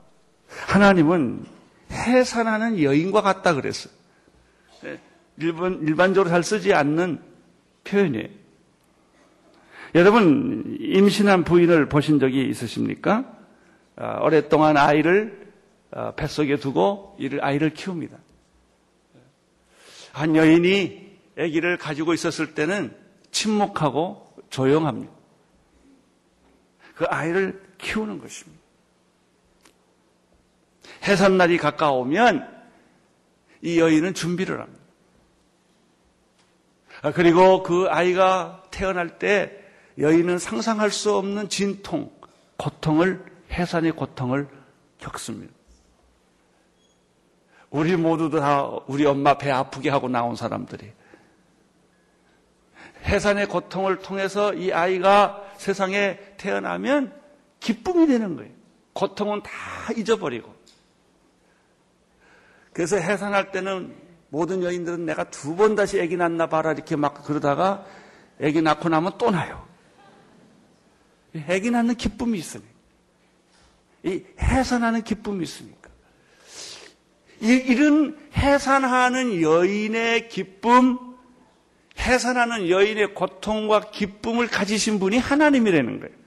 하나님은 0.47 1.45
해산하는 1.91 2.81
여인과 2.81 3.21
같다 3.21 3.53
그랬어요. 3.53 3.93
일반, 5.37 5.81
일반적으로 5.81 6.29
잘 6.29 6.43
쓰지 6.43 6.73
않는 6.73 7.19
표현이에요. 7.83 8.27
여러분, 9.95 10.77
임신한 10.79 11.43
부인을 11.43 11.89
보신 11.89 12.19
적이 12.19 12.47
있으십니까? 12.49 13.25
어, 13.97 14.19
오랫동안 14.21 14.77
아이를 14.77 15.49
어, 15.91 16.13
뱃속에 16.15 16.57
두고 16.57 17.15
이를 17.17 17.43
아이를 17.43 17.73
키웁니다. 17.73 18.17
한 20.11 20.35
여인이 20.35 21.09
아기를 21.37 21.77
가지고 21.77 22.13
있었을 22.13 22.53
때는 22.53 22.93
침묵하고 23.31 24.28
조용합니다. 24.49 25.11
그 26.95 27.05
아이를 27.05 27.61
키우는 27.77 28.19
것입니다. 28.19 28.59
해산날이 31.03 31.57
가까우면 31.57 32.59
이 33.61 33.79
여인은 33.79 34.13
준비를 34.13 34.59
합니다. 34.59 34.79
아, 37.01 37.11
그리고 37.11 37.63
그 37.63 37.87
아이가 37.89 38.63
태어날 38.71 39.19
때 39.19 39.57
여인은 39.97 40.39
상상할 40.39 40.91
수 40.91 41.15
없는 41.15 41.49
진통, 41.49 42.11
고통을, 42.57 43.23
해산의 43.51 43.93
고통을 43.93 44.47
겪습니다. 44.97 45.53
우리 47.69 47.95
모두 47.95 48.29
다 48.29 48.67
우리 48.87 49.05
엄마 49.05 49.37
배 49.37 49.51
아프게 49.51 49.89
하고 49.89 50.09
나온 50.09 50.35
사람들이 50.35 50.91
해산의 53.05 53.47
고통을 53.47 53.99
통해서 53.99 54.53
이 54.53 54.71
아이가 54.71 55.43
세상에 55.57 56.19
태어나면 56.37 57.13
기쁨이 57.59 58.07
되는 58.07 58.35
거예요. 58.35 58.51
고통은 58.93 59.41
다 59.43 59.51
잊어버리고. 59.95 60.53
그래서 62.73 62.97
해산할 62.97 63.51
때는 63.51 63.95
모든 64.29 64.63
여인들은 64.63 65.05
내가 65.05 65.29
두 65.29 65.55
번 65.55 65.75
다시 65.75 65.99
아기 65.99 66.15
낳나 66.15 66.47
봐라 66.47 66.71
이렇게 66.71 66.95
막 66.95 67.23
그러다가 67.23 67.85
아기 68.41 68.61
낳고 68.61 68.89
나면 68.89 69.13
또 69.17 69.31
나요. 69.31 69.67
아기 71.47 71.71
낳는 71.71 71.95
기쁨이 71.95 72.37
있으니까. 72.37 72.69
이 74.03 74.23
해산하는 74.39 75.03
기쁨이 75.03 75.43
있으니까. 75.43 75.89
이런 77.41 78.17
해산하는 78.35 79.41
여인의 79.41 80.29
기쁨, 80.29 81.08
해산하는 81.99 82.69
여인의 82.69 83.13
고통과 83.13 83.81
기쁨을 83.91 84.47
가지신 84.47 84.99
분이 84.99 85.17
하나님이라는 85.17 85.99
거예요. 85.99 86.19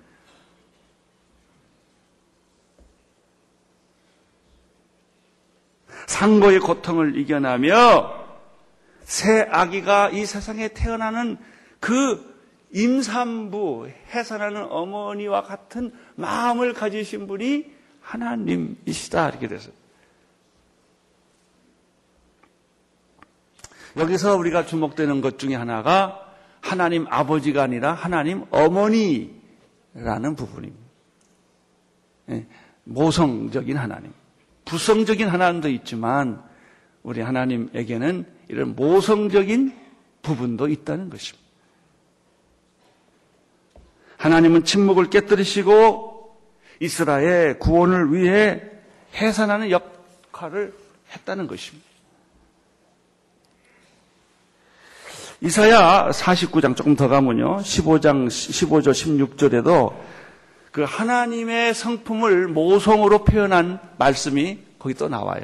상고의 6.06 6.60
고통을 6.60 7.16
이겨나며 7.16 8.22
새 9.04 9.42
아기가 9.50 10.10
이 10.10 10.26
세상에 10.26 10.68
태어나는 10.68 11.38
그 11.80 12.32
임산부, 12.72 13.90
해산하는 14.14 14.64
어머니와 14.70 15.42
같은 15.42 15.92
마음을 16.14 16.72
가지신 16.72 17.26
분이 17.26 17.66
하나님이시다. 18.00 19.30
이렇게 19.30 19.48
돼서. 19.48 19.70
여기서 23.96 24.36
우리가 24.36 24.66
주목되는 24.66 25.20
것 25.20 25.38
중에 25.38 25.54
하나가 25.54 26.18
하나님 26.60 27.06
아버지가 27.08 27.62
아니라 27.62 27.92
하나님 27.92 28.44
어머니라는 28.50 30.36
부분입니다. 30.36 30.82
예, 32.30 32.46
모성적인 32.84 33.76
하나님. 33.76 34.12
부성적인 34.64 35.28
하나님도 35.28 35.68
있지만 35.68 36.42
우리 37.02 37.20
하나님에게는 37.20 38.24
이런 38.48 38.76
모성적인 38.76 39.76
부분도 40.22 40.68
있다는 40.68 41.10
것입니다. 41.10 41.42
하나님은 44.16 44.64
침묵을 44.64 45.10
깨뜨리시고 45.10 46.38
이스라엘 46.78 47.58
구원을 47.58 48.14
위해 48.14 48.62
해산하는 49.14 49.70
역할을 49.70 50.74
했다는 51.12 51.48
것입니다. 51.48 51.91
이사야 55.44 56.10
49장 56.10 56.76
조금 56.76 56.94
더 56.94 57.08
가면요. 57.08 57.56
15장 57.56 58.28
15조 58.28 58.92
16절에도 58.92 59.92
그 60.70 60.84
하나님의 60.84 61.74
성품을 61.74 62.46
모성으로 62.46 63.24
표현한 63.24 63.80
말씀이 63.98 64.60
거기 64.78 64.94
또 64.94 65.08
나와요. 65.08 65.42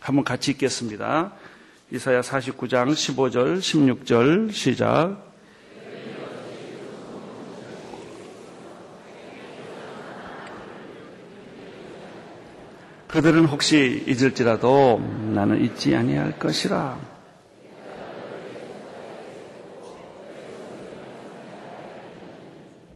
한번 0.00 0.24
같이 0.24 0.52
읽겠습니다. 0.52 1.34
이사야 1.90 2.22
49장 2.22 2.92
15절 2.92 3.58
16절 3.58 4.50
시작. 4.50 5.18
그들은 13.08 13.44
혹시 13.44 14.02
잊을지라도 14.06 15.02
나는 15.34 15.62
잊지 15.62 15.94
아니할 15.94 16.38
것이라. 16.38 17.11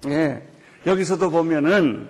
예, 0.06 0.46
여기서도 0.86 1.30
보면은 1.30 2.08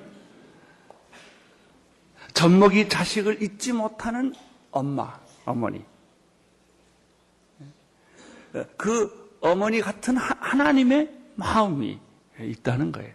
젖먹이 2.35 2.89
자식을 2.89 3.43
잊지 3.43 3.73
못하는 3.73 4.35
엄마, 4.71 5.19
어머니. 5.45 5.83
그 8.77 9.39
어머니 9.41 9.81
같은 9.81 10.17
하나님의 10.17 11.11
마음이 11.35 11.99
있다는 12.39 12.93
거예요. 12.93 13.15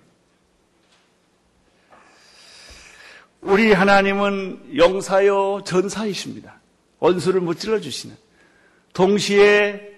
우리 3.42 3.74
하나님은 3.74 4.78
영사요 4.78 5.64
전사이십니다. 5.64 6.60
원수를 7.00 7.42
무찔러 7.42 7.80
주시는. 7.80 8.16
동시에 8.94 9.92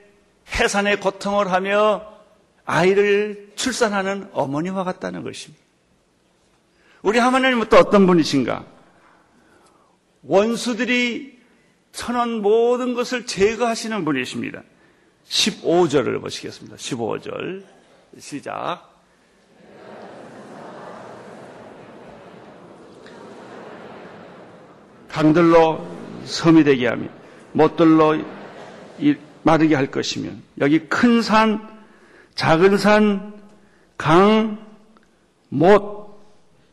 해산의 0.53 0.99
고통을 0.99 1.51
하며 1.51 2.12
아이를 2.65 3.51
출산하는 3.55 4.29
어머니와 4.33 4.83
같다는 4.83 5.23
것입니다. 5.23 5.63
우리 7.01 7.19
하나님은 7.19 7.67
또 7.69 7.77
어떤 7.77 8.07
분이신가? 8.07 8.65
원수들이 10.23 11.39
천원 11.91 12.41
모든 12.41 12.93
것을 12.93 13.25
제거하시는 13.25 14.05
분이십니다. 14.05 14.63
15절을 15.27 16.21
보시겠습니다. 16.21 16.77
15절. 16.77 17.63
시작. 18.17 18.89
강들로 25.09 25.85
섬이 26.25 26.63
되게 26.63 26.87
하며 26.87 27.07
못들로 27.51 28.23
마르게 29.43 29.75
할 29.75 29.91
것이면 29.91 30.41
여기 30.59 30.79
큰 30.87 31.21
산, 31.21 31.72
작은 32.35 32.77
산, 32.77 33.41
강, 33.97 34.65
못 35.49 36.19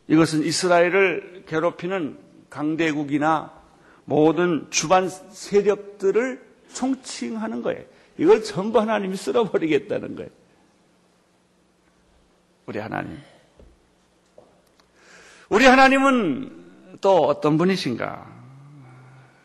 이것은 0.07 0.43
이스라엘을 0.43 1.45
괴롭히는 1.47 2.17
강대국이나 2.49 3.51
모든 4.05 4.67
주반 4.69 5.07
세력들을 5.09 6.43
총칭하는 6.73 7.61
거예요. 7.61 7.83
이걸 8.17 8.43
전부 8.43 8.79
하나님이 8.79 9.15
쓸어버리겠다는 9.15 10.15
거예요. 10.15 10.29
우리 12.65 12.79
하나님. 12.79 13.17
우리 15.49 15.65
하나님은 15.65 16.97
또 17.01 17.25
어떤 17.25 17.57
분이신가? 17.57 18.29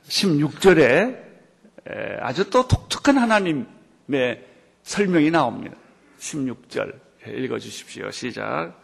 16절에 0.09 1.25
아주 2.21 2.51
또 2.51 2.67
독특한 2.67 3.19
하나님의 3.19 4.47
설명이 4.83 5.31
나옵니다. 5.31 5.77
16절 6.27 6.93
읽어 7.29 7.59
주십시오. 7.59 8.11
시작. 8.11 8.75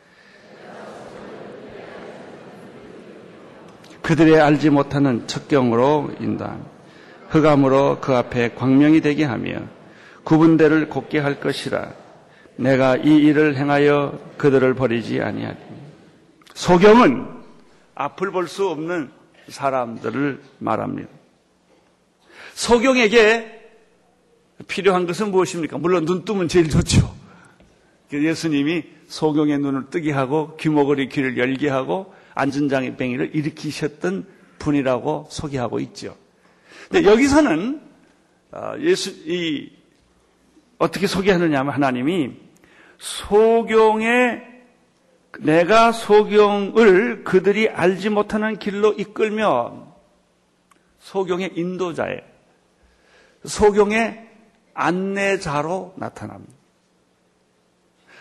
그들의 4.02 4.40
알지 4.40 4.70
못하는 4.70 5.26
척경으로 5.26 6.12
인도함. 6.20 6.64
흑암으로 7.28 8.00
그 8.00 8.14
앞에 8.14 8.54
광명이 8.54 9.00
되게 9.00 9.24
하며 9.24 9.62
구분대를 10.24 10.88
곱게 10.88 11.18
할 11.18 11.40
것이라. 11.40 11.94
내가 12.56 12.96
이 12.96 13.16
일을 13.16 13.56
행하여 13.56 14.18
그들을 14.36 14.74
버리지 14.74 15.20
아니하리. 15.20 15.56
소경은 16.54 17.26
앞을 17.94 18.30
볼 18.32 18.46
수 18.48 18.68
없는 18.68 19.10
사람들을 19.48 20.42
말합니다. 20.58 21.08
소경에게 22.54 23.60
필요한 24.68 25.06
것은 25.06 25.30
무엇입니까? 25.30 25.78
물론 25.78 26.04
눈 26.04 26.24
뜨면 26.24 26.48
제일 26.48 26.68
좋죠. 26.68 27.21
예수님이 28.20 28.84
소경의 29.06 29.58
눈을 29.58 29.90
뜨게 29.90 30.12
하고 30.12 30.56
귀머거리 30.56 31.08
귀를 31.08 31.38
열게 31.38 31.68
하고 31.68 32.14
안전장애병이를 32.34 33.34
일으키셨던 33.34 34.26
분이라고 34.58 35.28
소개하고 35.30 35.80
있죠. 35.80 36.16
근데 36.90 37.08
여기서는 37.08 37.80
어, 38.52 38.74
예수 38.80 39.10
이 39.26 39.70
어떻게 40.78 41.06
소개하느냐 41.06 41.60
하면 41.60 41.72
하나님이 41.72 42.32
소경의 42.98 44.52
내가 45.40 45.92
소경을 45.92 47.24
그들이 47.24 47.68
알지 47.68 48.10
못하는 48.10 48.58
길로 48.58 48.92
이끌며 48.92 49.94
소경의 50.98 51.52
인도자에 51.54 52.20
소경의 53.44 54.28
안내자로 54.74 55.94
나타납니다. 55.96 56.61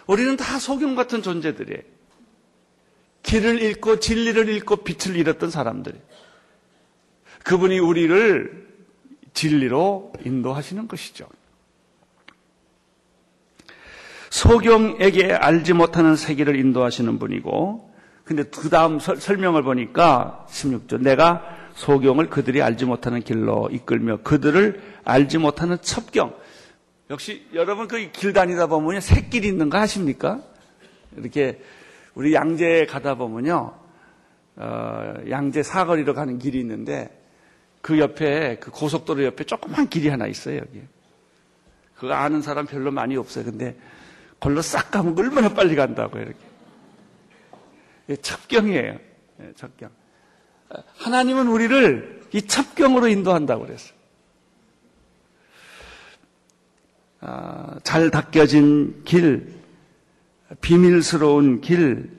우리는 0.08 0.36
다 0.38 0.60
소경 0.60 0.96
같은 0.96 1.22
존재들이에요. 1.22 1.82
길을 3.24 3.62
잃고 3.62 4.00
진리를 4.00 4.50
잃고 4.50 4.78
빛을 4.78 5.16
잃었던 5.16 5.52
사람들. 5.52 5.94
그분이 7.44 7.80
우리를 7.80 8.68
진리로 9.34 10.14
인도하시는 10.26 10.88
것이죠. 10.88 11.28
소경에게 14.30 15.34
알지 15.34 15.74
못하는 15.74 16.16
세계를 16.16 16.56
인도하시는 16.56 17.20
분이고, 17.20 17.92
근데 18.24 18.44
그 18.44 18.70
다음 18.70 19.00
설명을 19.00 19.64
보니까 19.64 20.46
16절, 20.50 21.02
내가 21.02 21.44
소경을 21.76 22.30
그들이 22.30 22.62
알지 22.62 22.86
못하는 22.86 23.22
길로 23.22 23.70
이끌며 23.72 24.20
그들을 24.24 24.82
알지 25.04 25.38
못하는 25.38 25.78
첩경. 25.82 26.34
역시 27.12 27.46
여러분 27.54 27.88
그 27.90 28.12
길 28.14 28.32
다니다 28.32 28.68
보면요, 28.68 29.02
새길 29.02 29.44
있는 29.44 29.70
거 29.70 29.78
아십니까? 29.78 30.42
이렇게 31.18 31.62
우리 32.16 32.34
양재 32.34 32.86
가다 32.90 33.16
보면요, 33.16 33.78
어, 34.56 35.14
양재 35.30 35.62
사거리로 35.62 36.14
가는 36.14 36.40
길이 36.40 36.60
있는데 36.62 37.10
그 37.82 38.00
옆에 38.00 38.60
그 38.60 38.72
고속도로 38.72 39.26
옆에 39.26 39.44
조그만 39.44 39.90
길이 39.90 40.08
하나 40.08 40.26
있어요 40.26 40.60
여기. 40.60 40.82
그거 41.96 42.14
아는 42.14 42.42
사람 42.42 42.66
별로 42.66 42.92
많이 42.92 43.18
없어요. 43.18 43.44
근데 43.44 43.76
걸로 44.40 44.62
싹 44.62 44.90
가면 44.90 45.18
얼마나 45.20 45.50
빨리 45.50 45.76
간다고 45.76 46.18
이렇게. 46.18 46.38
첩경이에요. 48.22 48.98
예, 49.42 49.54
첩경. 49.56 49.90
하나님은 50.98 51.48
우리를 51.48 52.22
이 52.34 52.42
첩경으로 52.42 53.08
인도한다고 53.10 53.66
그랬어요. 53.66 53.94
아, 53.94 54.00
잘 57.84 58.10
닦여진 58.10 59.04
길, 59.06 59.54
비밀스러운 60.62 61.62
길, 61.62 62.10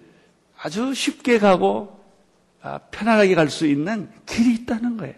아주 0.59 0.95
쉽게 0.95 1.39
가고 1.39 2.01
아, 2.63 2.79
편안하게 2.93 3.35
갈 3.35 3.49
수 3.51 3.67
있는 3.67 4.09
길이 4.25 4.55
있다는 4.55 4.97
거예요. 4.97 5.15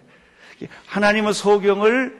하나님은 0.86 1.34
소경을 1.34 2.18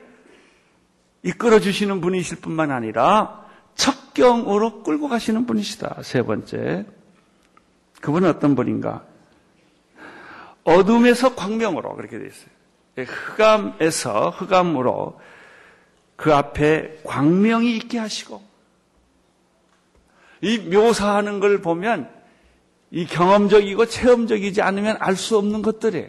이끌어 1.22 1.60
주시는 1.60 2.02
분이실 2.02 2.42
뿐만 2.42 2.70
아니라 2.70 3.46
첩경으로 3.74 4.82
끌고 4.82 5.08
가시는 5.08 5.46
분이시다. 5.46 6.02
세 6.02 6.22
번째. 6.22 6.84
그분은 8.02 8.28
어떤 8.28 8.54
분인가? 8.54 9.02
어둠에서 10.64 11.34
광명으로 11.34 11.96
그렇게 11.96 12.18
되어 12.18 12.26
있어요. 12.26 12.50
예, 12.98 13.02
흑암에서 13.04 14.30
흑암으로 14.30 15.18
그 16.16 16.32
앞에 16.34 17.00
광명이 17.04 17.76
있게 17.76 17.98
하시고 17.98 18.42
이 20.40 20.58
묘사하는 20.58 21.40
걸 21.40 21.60
보면 21.62 22.08
이 22.90 23.06
경험적이고 23.06 23.86
체험적이지 23.86 24.62
않으면 24.62 24.96
알 25.00 25.16
수 25.16 25.36
없는 25.36 25.62
것들이에요. 25.62 26.08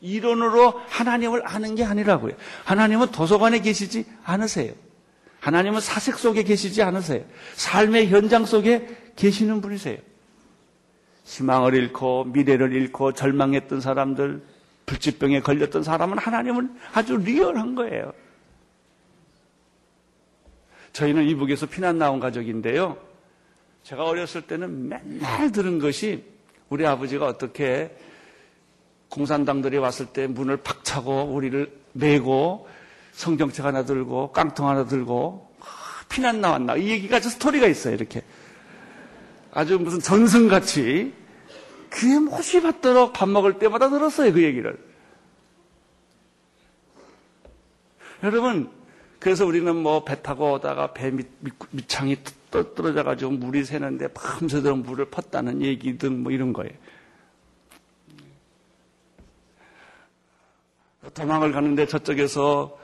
이론으로 0.00 0.74
하나님을 0.88 1.42
아는 1.44 1.74
게 1.74 1.84
아니라고요. 1.84 2.34
하나님은 2.64 3.10
도서관에 3.10 3.60
계시지 3.60 4.04
않으세요. 4.24 4.72
하나님은 5.40 5.80
사색 5.80 6.16
속에 6.16 6.44
계시지 6.44 6.82
않으세요. 6.82 7.24
삶의 7.54 8.08
현장 8.08 8.44
속에 8.44 9.12
계시는 9.16 9.60
분이세요. 9.60 9.98
희망을 11.24 11.74
잃고 11.74 12.24
미래를 12.26 12.72
잃고 12.72 13.12
절망했던 13.12 13.80
사람들, 13.80 14.42
불치병에 14.86 15.40
걸렸던 15.40 15.82
사람은 15.82 16.18
하나님은 16.18 16.76
아주 16.92 17.16
리얼한 17.16 17.74
거예요. 17.74 18.12
저희는 20.98 21.28
이북에서 21.28 21.66
피난 21.66 21.96
나온 21.96 22.18
가족인데요. 22.18 22.96
제가 23.84 24.02
어렸을 24.04 24.42
때는 24.42 24.88
맨날 24.88 25.52
들은 25.52 25.78
것이 25.78 26.24
우리 26.70 26.84
아버지가 26.84 27.24
어떻게 27.24 27.96
공산당들이 29.08 29.78
왔을 29.78 30.06
때 30.06 30.26
문을 30.26 30.56
팍 30.56 30.82
차고 30.82 31.26
우리를 31.26 31.72
메고 31.92 32.68
성경책 33.12 33.64
하나 33.64 33.84
들고 33.84 34.32
깡통 34.32 34.68
하나 34.68 34.86
들고 34.86 35.48
아, 35.60 35.64
피난 36.08 36.40
나왔나. 36.40 36.74
이 36.74 36.88
얘기가 36.88 37.18
아주 37.18 37.30
스토리가 37.30 37.68
있어요 37.68 37.94
이렇게. 37.94 38.24
아주 39.52 39.78
무슨 39.78 40.00
전승같이. 40.00 41.14
귀에 41.94 42.18
못이 42.18 42.60
받도록 42.60 43.12
밥 43.12 43.28
먹을 43.28 43.60
때마다 43.60 43.88
들었어요 43.88 44.32
그 44.32 44.42
얘기를. 44.42 44.76
여러분 48.24 48.77
그래서 49.20 49.44
우리는 49.44 49.74
뭐 49.76 50.04
배 50.04 50.22
타고 50.22 50.52
오다가 50.52 50.92
배 50.92 51.10
밑, 51.10 51.28
밑 51.70 51.88
창이 51.88 52.16
떨어져 52.50 53.02
가지고 53.02 53.32
물이 53.32 53.64
새는데 53.64 54.08
밤새도록 54.08 54.78
물을 54.78 55.04
펐다는 55.10 55.62
얘기든 55.62 56.22
뭐 56.22 56.32
이런 56.32 56.52
거예요. 56.52 56.72
도망을 61.14 61.52
가는데 61.52 61.86
저쪽에서 61.86 62.78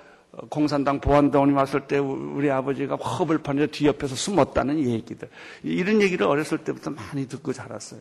공산당 0.49 1.01
보안대원이 1.01 1.53
왔을 1.53 1.87
때 1.87 1.99
우리 1.99 2.51
아버지가 2.51 2.97
허블 2.97 3.39
판에 3.39 3.69
뒤옆에서 3.69 4.17
숨었다는 4.17 4.81
얘기들. 4.81 5.31
이런 5.63 6.03
얘기를 6.03 6.27
어렸을 6.27 6.59
때부터 6.59 6.91
많이 6.91 7.29
듣고 7.29 7.53
자랐어요. 7.53 8.01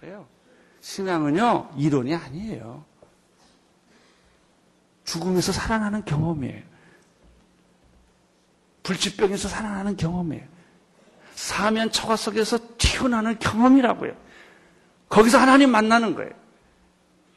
그래요. 0.00 0.26
신앙은요, 0.80 1.72
이론이 1.76 2.14
아니에요. 2.14 2.84
죽음에서 5.04 5.52
살아나는 5.52 6.04
경험이에요. 6.04 6.71
불치병에서 8.82 9.48
살아나는 9.48 9.96
경험이에요. 9.96 10.44
사면 11.34 11.90
처가 11.90 12.16
속에서 12.16 12.58
튀어나는 12.78 13.38
경험이라고요. 13.38 14.12
거기서 15.08 15.38
하나님 15.38 15.70
만나는 15.70 16.14
거예요. 16.14 16.30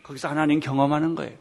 거기서 0.04 0.30
하나님 0.30 0.60
경험하는 0.60 1.16
거예요. 1.16 1.36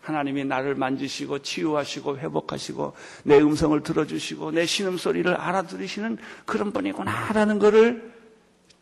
하나님이 0.00 0.44
나를 0.44 0.76
만지시고 0.76 1.40
치유하시고 1.40 2.18
회복하시고 2.18 2.94
내 3.24 3.38
음성을 3.40 3.82
들어주시고 3.82 4.52
내 4.52 4.64
신음소리를 4.64 5.34
알아들으시는 5.34 6.18
그런 6.44 6.72
분이구나라는 6.72 7.58
것을 7.58 8.14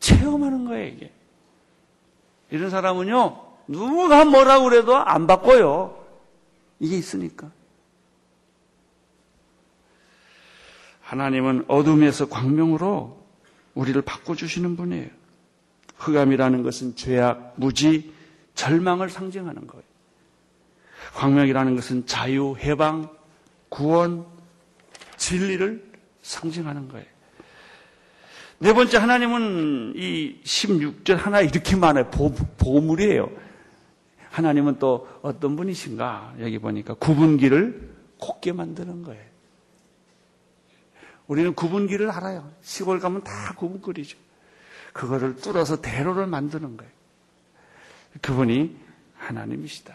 체험하는 0.00 0.66
거예요, 0.66 0.87
이게. 0.87 1.12
이런 2.50 2.68
사람은요, 2.68 3.42
누가 3.68 4.24
뭐라고 4.26 4.64
그래도 4.64 4.96
안 4.96 5.26
바꿔요. 5.26 6.04
이게 6.78 6.98
있으니까. 6.98 7.50
하나님은 11.14 11.66
어둠에서 11.68 12.29
광명으로 12.29 13.24
우리를 13.74 14.00
바꿔주시는 14.03 14.77
분이에요. 14.77 15.09
흑암이라는 15.96 16.62
것은 16.64 16.96
죄악, 16.96 17.55
무지, 17.57 18.12
절망을 18.55 19.11
상징하는 19.11 19.66
거예요. 19.68 19.85
광명이라는 21.14 21.77
것은 21.77 22.07
자유, 22.07 22.57
해방, 22.59 23.09
구원, 23.68 24.27
진리를 25.16 25.92
상징하는 26.22 26.88
거예요. 26.88 27.07
네 28.59 28.72
번째 28.72 28.98
하나님은 28.98 29.92
이 29.96 30.40
16절 30.42 31.14
하나 31.14 31.40
이렇게 31.40 31.77
많아요. 31.77 32.11
보, 32.11 32.33
보물이에요. 32.33 33.31
하나님은 34.31 34.81
또 34.81 35.09
어떤 35.22 35.55
분이신가? 35.55 36.35
여기 36.40 36.59
보니까 36.59 36.94
구분기를 36.94 37.94
곱게 38.18 38.50
만드는 38.53 39.03
거예요. 39.05 39.34
우리는 41.26 41.54
구분기를 41.54 42.10
알아요. 42.10 42.50
시골 42.62 43.00
가면 43.00 43.24
다 43.24 43.54
구분거리죠. 43.56 44.18
그거를 44.92 45.37
뚫어서 45.37 45.80
대로를 45.80 46.26
만드는 46.26 46.76
거예요. 46.76 46.92
그분이 48.20 48.76
하나님이시다. 49.16 49.94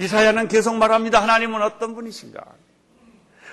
이사야는 0.00 0.48
계속 0.48 0.76
말합니다. 0.76 1.22
하나님은 1.22 1.62
어떤 1.62 1.94
분이신가? 1.94 2.44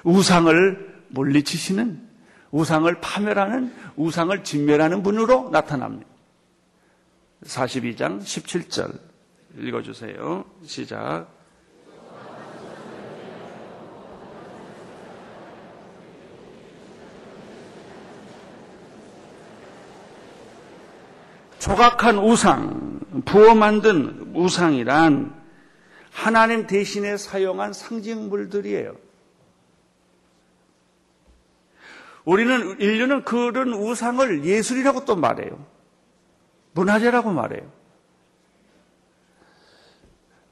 우상을 0.04 1.06
물리치시는, 1.10 2.10
우상을 2.52 3.02
파멸하는, 3.02 3.74
우상을 3.96 4.44
진멸하는 4.44 5.04
분으로 5.04 5.50
나타납니다. 5.52 6.10
42장 7.44 8.22
17절 8.22 9.00
읽어주세요. 9.58 10.46
시작. 10.66 11.28
조각한 21.72 22.18
우상, 22.18 23.00
부어 23.24 23.56
만든 23.56 24.34
우상이란 24.36 25.34
하나님 26.12 26.68
대신에 26.68 27.16
사용한 27.16 27.72
상징물들이에요. 27.72 28.94
우리는 32.26 32.78
인류는 32.78 33.24
그런 33.24 33.74
우상을 33.74 34.44
예술이라고 34.44 35.06
또 35.06 35.16
말해요. 35.16 35.66
문화재라고 36.74 37.32
말해요. 37.32 37.72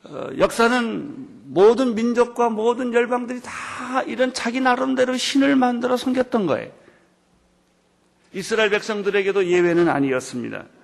어, 0.06 0.30
역사는 0.38 1.54
모든 1.54 1.96
민족과 1.96 2.50
모든 2.50 2.94
열방들이 2.94 3.42
다 3.42 4.04
이런 4.04 4.34
자기 4.34 4.62
나름대로 4.62 5.18
신을 5.18 5.58
만들어 5.58 5.98
섬겼던 5.98 6.48
거예요. 6.48 6.72
이스라엘 8.32 8.70
백성들에게도 8.70 9.48
예외는 9.48 9.90
아니었습니다. 9.90 10.79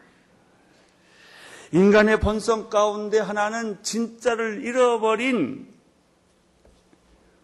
인간의 1.71 2.19
본성 2.19 2.69
가운데 2.69 3.19
하나는 3.19 3.81
진짜를 3.83 4.63
잃어버린 4.63 5.73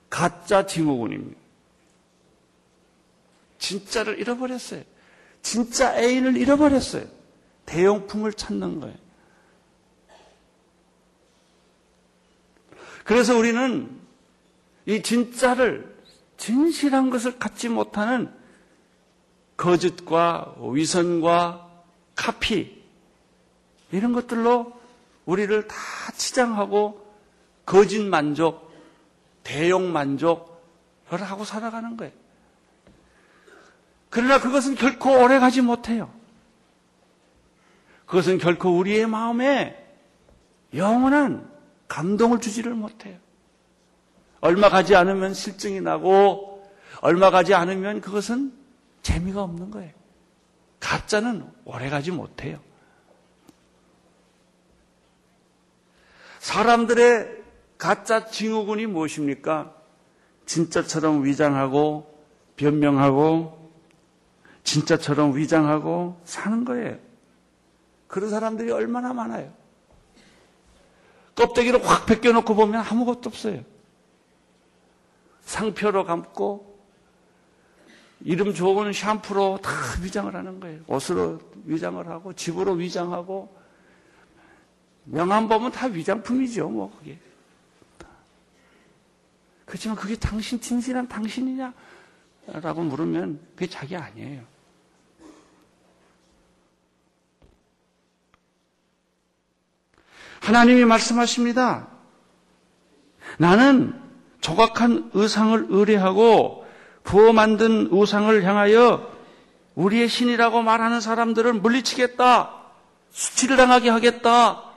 가짜 0.10 0.66
증후군입니다. 0.66 1.40
진짜를 3.58 4.20
잃어버렸어요. 4.20 4.84
진짜 5.42 5.98
애인을 5.98 6.38
잃어버렸어요. 6.38 7.06
대용품을 7.66 8.34
찾는 8.34 8.80
거예요. 8.80 8.96
그래서 13.04 13.38
우리는 13.38 14.00
이 14.86 15.02
진짜를 15.02 15.96
진실한 16.38 17.10
것을 17.10 17.38
갖지 17.40 17.70
못하는 17.70 18.34
거짓과 19.58 20.56
위선과 20.60 21.70
카피 22.16 22.81
이런 23.92 24.14
것들로 24.14 24.74
우리를 25.26 25.68
다 25.68 25.76
치장하고 26.16 27.06
거짓 27.66 28.02
만족, 28.02 28.72
대용 29.44 29.92
만족을 29.92 31.22
하고 31.22 31.46
살아가는 31.46 31.96
거예요. 31.98 32.14
그러나 34.10 34.40
그것은 34.40 34.76
결코 34.76 35.24
오래 35.24 35.40
가지 35.40 35.62
못해요. 35.62 36.12
그것은 38.06 38.40
결코 38.40 38.78
우리의 38.78 39.08
마음에 39.08 39.78
영원한 40.74 41.50
감동을 41.88 42.42
주지를 42.42 42.74
못해요. 42.74 43.18
얼마 44.42 44.70
가지 44.70 44.96
않으면 44.96 45.34
실증이 45.34 45.82
나고 45.82 46.70
얼마 47.02 47.30
가지 47.30 47.54
않으면 47.54 48.02
그것은 48.02 48.54
재미가 49.02 49.42
없는 49.44 49.72
거예요. 49.72 49.92
가짜는 50.80 51.50
오래 51.64 51.90
가지 51.90 52.12
못해요. 52.12 52.60
사람들의 56.42 57.44
가짜 57.78 58.26
증후군이 58.26 58.88
무엇입니까? 58.88 59.76
진짜처럼 60.48 61.24
위장하고 61.24 62.20
변명하고 62.56 63.72
진짜처럼 64.64 65.36
위장하고 65.36 66.20
사는 66.26 66.66
거예요. 66.66 66.98
그런 68.08 68.32
사람들이 68.32 68.72
얼마나 68.72 69.14
많아요. 69.14 69.54
껍데기를 71.36 71.86
확 71.86 72.08
벗겨놓고 72.08 72.56
보면 72.56 72.82
아무것도 72.90 73.22
없어요. 73.30 73.62
상표로 75.42 76.06
감고 76.06 76.80
이름 78.22 78.56
좋은 78.56 78.92
샴푸로 78.92 79.60
다 79.62 79.72
위장을 80.02 80.36
하는 80.36 80.60
거예요. 80.60 80.82
옷으로 80.88 81.40
위장을 81.66 82.08
하고 82.08 82.34
집으로 82.34 82.74
위장하고 82.74 83.61
명함 85.06 85.48
보면 85.48 85.72
다 85.72 85.88
위장품이죠, 85.88 86.70
뭐, 86.70 86.96
그게. 86.98 87.18
그렇지만 89.66 89.96
그게 89.96 90.16
당신 90.16 90.60
진실한 90.60 91.08
당신이냐? 91.08 91.74
라고 92.48 92.82
물으면 92.82 93.40
그게 93.56 93.68
자기 93.68 93.96
아니에요. 93.96 94.44
하나님이 100.42 100.86
말씀하십니다. 100.86 101.88
나는 103.38 104.00
조각한 104.42 105.12
의상을 105.14 105.68
의뢰하고 105.70 106.66
부어 107.04 107.32
만든 107.32 107.88
우상을 107.88 108.44
향하여 108.44 109.10
우리의 109.76 110.10
신이라고 110.10 110.64
말하는 110.64 111.00
사람들을 111.00 111.54
물리치겠다. 111.54 112.56
수치를 113.12 113.56
당하게 113.56 113.90
하겠다. 113.90 114.71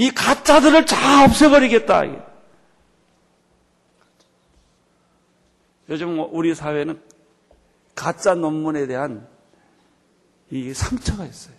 이 0.00 0.10
가짜들을 0.10 0.86
다 0.86 1.24
없애버리겠다. 1.24 2.04
요즘 5.90 6.18
우리 6.34 6.54
사회는 6.54 7.02
가짜 7.94 8.34
논문에 8.34 8.86
대한 8.86 9.28
이 10.50 10.72
상처가 10.72 11.26
있어요. 11.26 11.54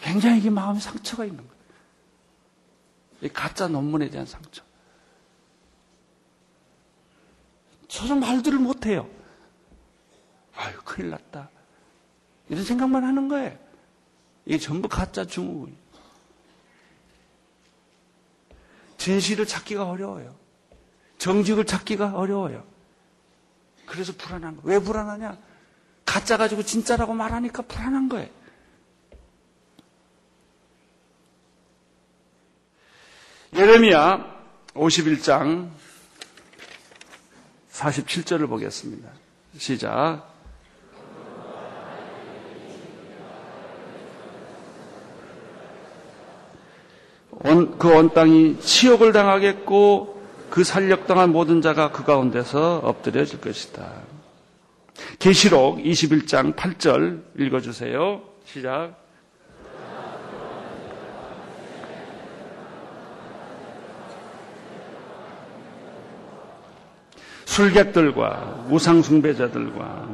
굉장히 0.00 0.50
마음에 0.50 0.80
상처가 0.80 1.24
있는 1.24 1.46
거예요. 1.46 3.32
가짜 3.32 3.68
논문에 3.68 4.10
대한 4.10 4.26
상처. 4.26 4.64
저런 7.86 8.18
말들을 8.18 8.58
못해요. 8.58 9.08
아유, 10.56 10.76
큰일 10.84 11.10
났다. 11.10 11.50
이런 12.48 12.64
생각만 12.64 13.04
하는 13.04 13.28
거예요. 13.28 13.56
이게 14.44 14.58
전부 14.58 14.88
가짜 14.88 15.24
증후군. 15.24 15.79
진실을 19.00 19.46
찾기가 19.46 19.88
어려워요. 19.88 20.36
정직을 21.16 21.64
찾기가 21.64 22.12
어려워요. 22.16 22.64
그래서 23.86 24.12
불안한 24.12 24.56
거예요. 24.56 24.68
왜 24.68 24.78
불안하냐? 24.84 25.38
가짜 26.04 26.36
가지고 26.36 26.62
진짜라고 26.62 27.14
말하니까 27.14 27.62
불안한 27.62 28.10
거예요. 28.10 28.28
예레미야 33.54 34.38
51장 34.74 35.70
47절을 37.72 38.48
보겠습니다. 38.48 39.08
시작. 39.56 40.28
온, 47.42 47.69
그 47.80 47.88
온 47.88 48.12
땅이 48.12 48.60
치욕을 48.60 49.14
당하겠고 49.14 50.20
그 50.50 50.64
살력당한 50.64 51.32
모든 51.32 51.62
자가 51.62 51.92
그 51.92 52.04
가운데서 52.04 52.80
엎드려질 52.84 53.40
것이다. 53.40 53.90
계시록 55.18 55.78
21장 55.78 56.54
8절 56.54 57.22
읽어주세요. 57.38 58.20
시작. 58.44 58.96
술객들과 67.46 68.66
우상숭배자들과 68.68 70.08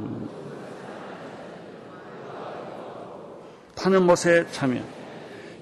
타는 3.75 4.07
못에 4.07 4.47
참여. 4.53 4.81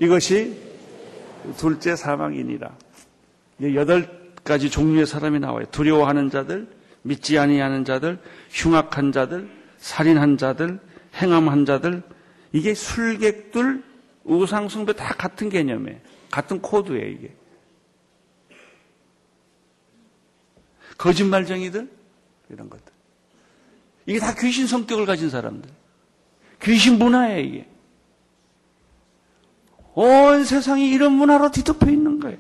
이것이 0.01 0.64
둘째 1.57 1.97
사망이니라. 1.97 2.77
여덟 3.75 4.33
가지 4.43 4.71
종류의 4.71 5.07
사람이 5.07 5.41
나와요. 5.41 5.65
두려워하는 5.71 6.31
자들, 6.31 6.69
믿지 7.03 7.39
아니하는 7.39 7.85
자들, 7.85 8.19
흉악한 8.51 9.13
자들, 9.13 9.49
살인한 9.79 10.37
자들, 10.37 10.79
행함한 11.15 11.65
자들. 11.65 12.03
이게 12.53 12.75
술객들, 12.75 13.83
우상숭배 14.25 14.95
다 14.95 15.15
같은 15.15 15.49
개념이에요. 15.49 15.99
같은 16.31 16.61
코드예요, 16.61 17.07
이게. 17.09 17.35
거짓말쟁이들 20.97 21.91
이런 22.51 22.71
것들. 22.71 22.93
이게 24.07 24.19
다 24.19 24.35
귀신 24.35 24.67
성격을 24.67 25.07
가진 25.07 25.31
사람들. 25.31 25.71
귀신 26.63 26.99
문화예요, 26.99 27.41
이게. 27.41 27.74
온 29.95 30.45
세상이 30.45 30.91
이런 30.91 31.13
문화로 31.13 31.51
뒤덮여 31.51 31.91
있는 31.91 32.21
거예요. 32.21 32.39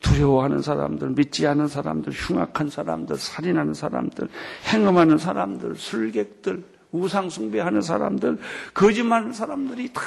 두려워하는 0.00 0.62
사람들, 0.62 1.10
믿지 1.10 1.46
않는 1.46 1.68
사람들, 1.68 2.12
흉악한 2.12 2.70
사람들, 2.70 3.16
살인하는 3.16 3.74
사람들, 3.74 4.28
행음하는 4.72 5.18
사람들, 5.18 5.76
술객들, 5.76 6.64
우상 6.92 7.28
숭배하는 7.28 7.82
사람들, 7.82 8.38
거짓말하는 8.72 9.32
사람들이 9.32 9.92
다 9.92 10.02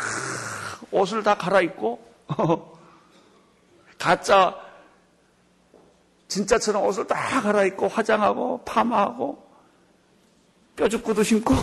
옷을 0.91 1.23
다 1.23 1.36
갈아입고 1.36 2.08
가짜 3.99 4.56
진짜처럼 6.30 6.84
옷을 6.86 7.06
다 7.06 7.41
갈아입고 7.41 7.88
화장하고 7.88 8.62
파마하고 8.63 9.43
뼈죽구도 10.75 11.23
신고 11.23 11.54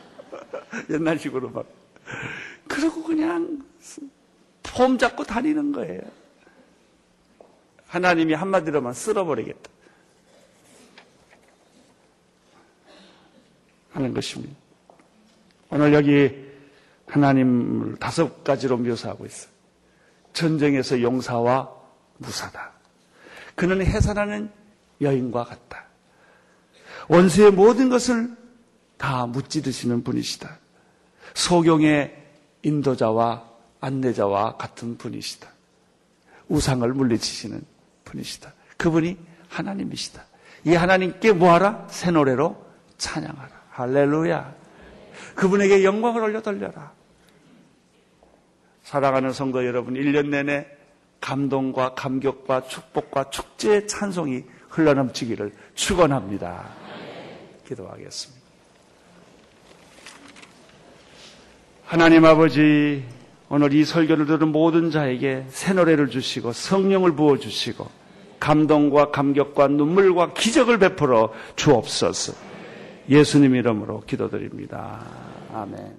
옛날식으로 0.90 1.50
막 1.50 1.64
그러고 2.68 3.02
그냥 3.02 3.64
폼 4.62 4.98
잡고 4.98 5.24
다니는 5.24 5.72
거예요. 5.72 6.00
하나님이 7.86 8.34
한마디로만 8.34 8.92
쓸어버리겠다. 8.92 9.70
하는 13.92 14.12
것입니다. 14.12 14.54
오늘 15.70 15.94
여기 15.94 16.44
하나님을 17.06 17.96
다섯 17.96 18.42
가지로 18.42 18.76
묘사하고 18.78 19.26
있어요. 19.26 19.52
전쟁에서 20.32 21.00
용사와 21.00 21.72
무사다. 22.18 22.72
그는 23.54 23.84
해산하는 23.84 24.50
여인과 25.00 25.44
같다. 25.44 25.84
원수의 27.08 27.52
모든 27.52 27.88
것을 27.88 28.36
다 28.96 29.26
무찌르시는 29.26 30.02
분이시다. 30.02 30.58
소경의 31.34 32.23
인도자와 32.64 33.44
안내자와 33.80 34.56
같은 34.56 34.96
분이시다. 34.96 35.48
우상을 36.48 36.92
물리치시는 36.92 37.62
분이시다. 38.04 38.52
그분이 38.76 39.16
하나님이시다. 39.48 40.24
이 40.64 40.74
하나님께 40.74 41.32
뭐하라? 41.32 41.86
새 41.88 42.10
노래로 42.10 42.56
찬양하라. 42.98 43.50
할렐루야. 43.70 44.54
그분에게 45.34 45.84
영광을 45.84 46.22
올려 46.22 46.40
돌려라. 46.40 46.92
사랑하는 48.82 49.32
성도 49.32 49.64
여러분, 49.66 49.94
1년 49.94 50.28
내내 50.28 50.66
감동과 51.20 51.94
감격과 51.94 52.68
축복과 52.68 53.30
축제의 53.30 53.86
찬송이 53.88 54.44
흘러넘치기를 54.68 55.54
축원합니다. 55.74 56.68
기도하겠습니다. 57.66 58.43
하나님 61.94 62.24
아버지, 62.24 63.04
오늘 63.48 63.72
이 63.72 63.84
설교를 63.84 64.26
들은 64.26 64.48
모든 64.48 64.90
자에게 64.90 65.44
새 65.48 65.72
노래를 65.72 66.10
주시고 66.10 66.52
성령을 66.52 67.14
부어 67.14 67.38
주시고 67.38 67.88
감동과 68.40 69.12
감격과 69.12 69.68
눈물과 69.68 70.32
기적을 70.34 70.80
베풀어 70.80 71.32
주옵소서. 71.54 72.32
예수님 73.08 73.54
이름으로 73.54 74.00
기도드립니다. 74.08 75.06
아멘. 75.52 75.96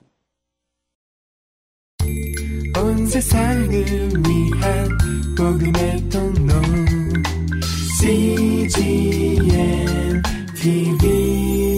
온 2.78 3.08
세상을 3.08 3.72
위한 3.72 4.90
복음의 5.38 6.10
통로 6.10 6.56
CGM 8.02 9.42
TV 10.58 11.75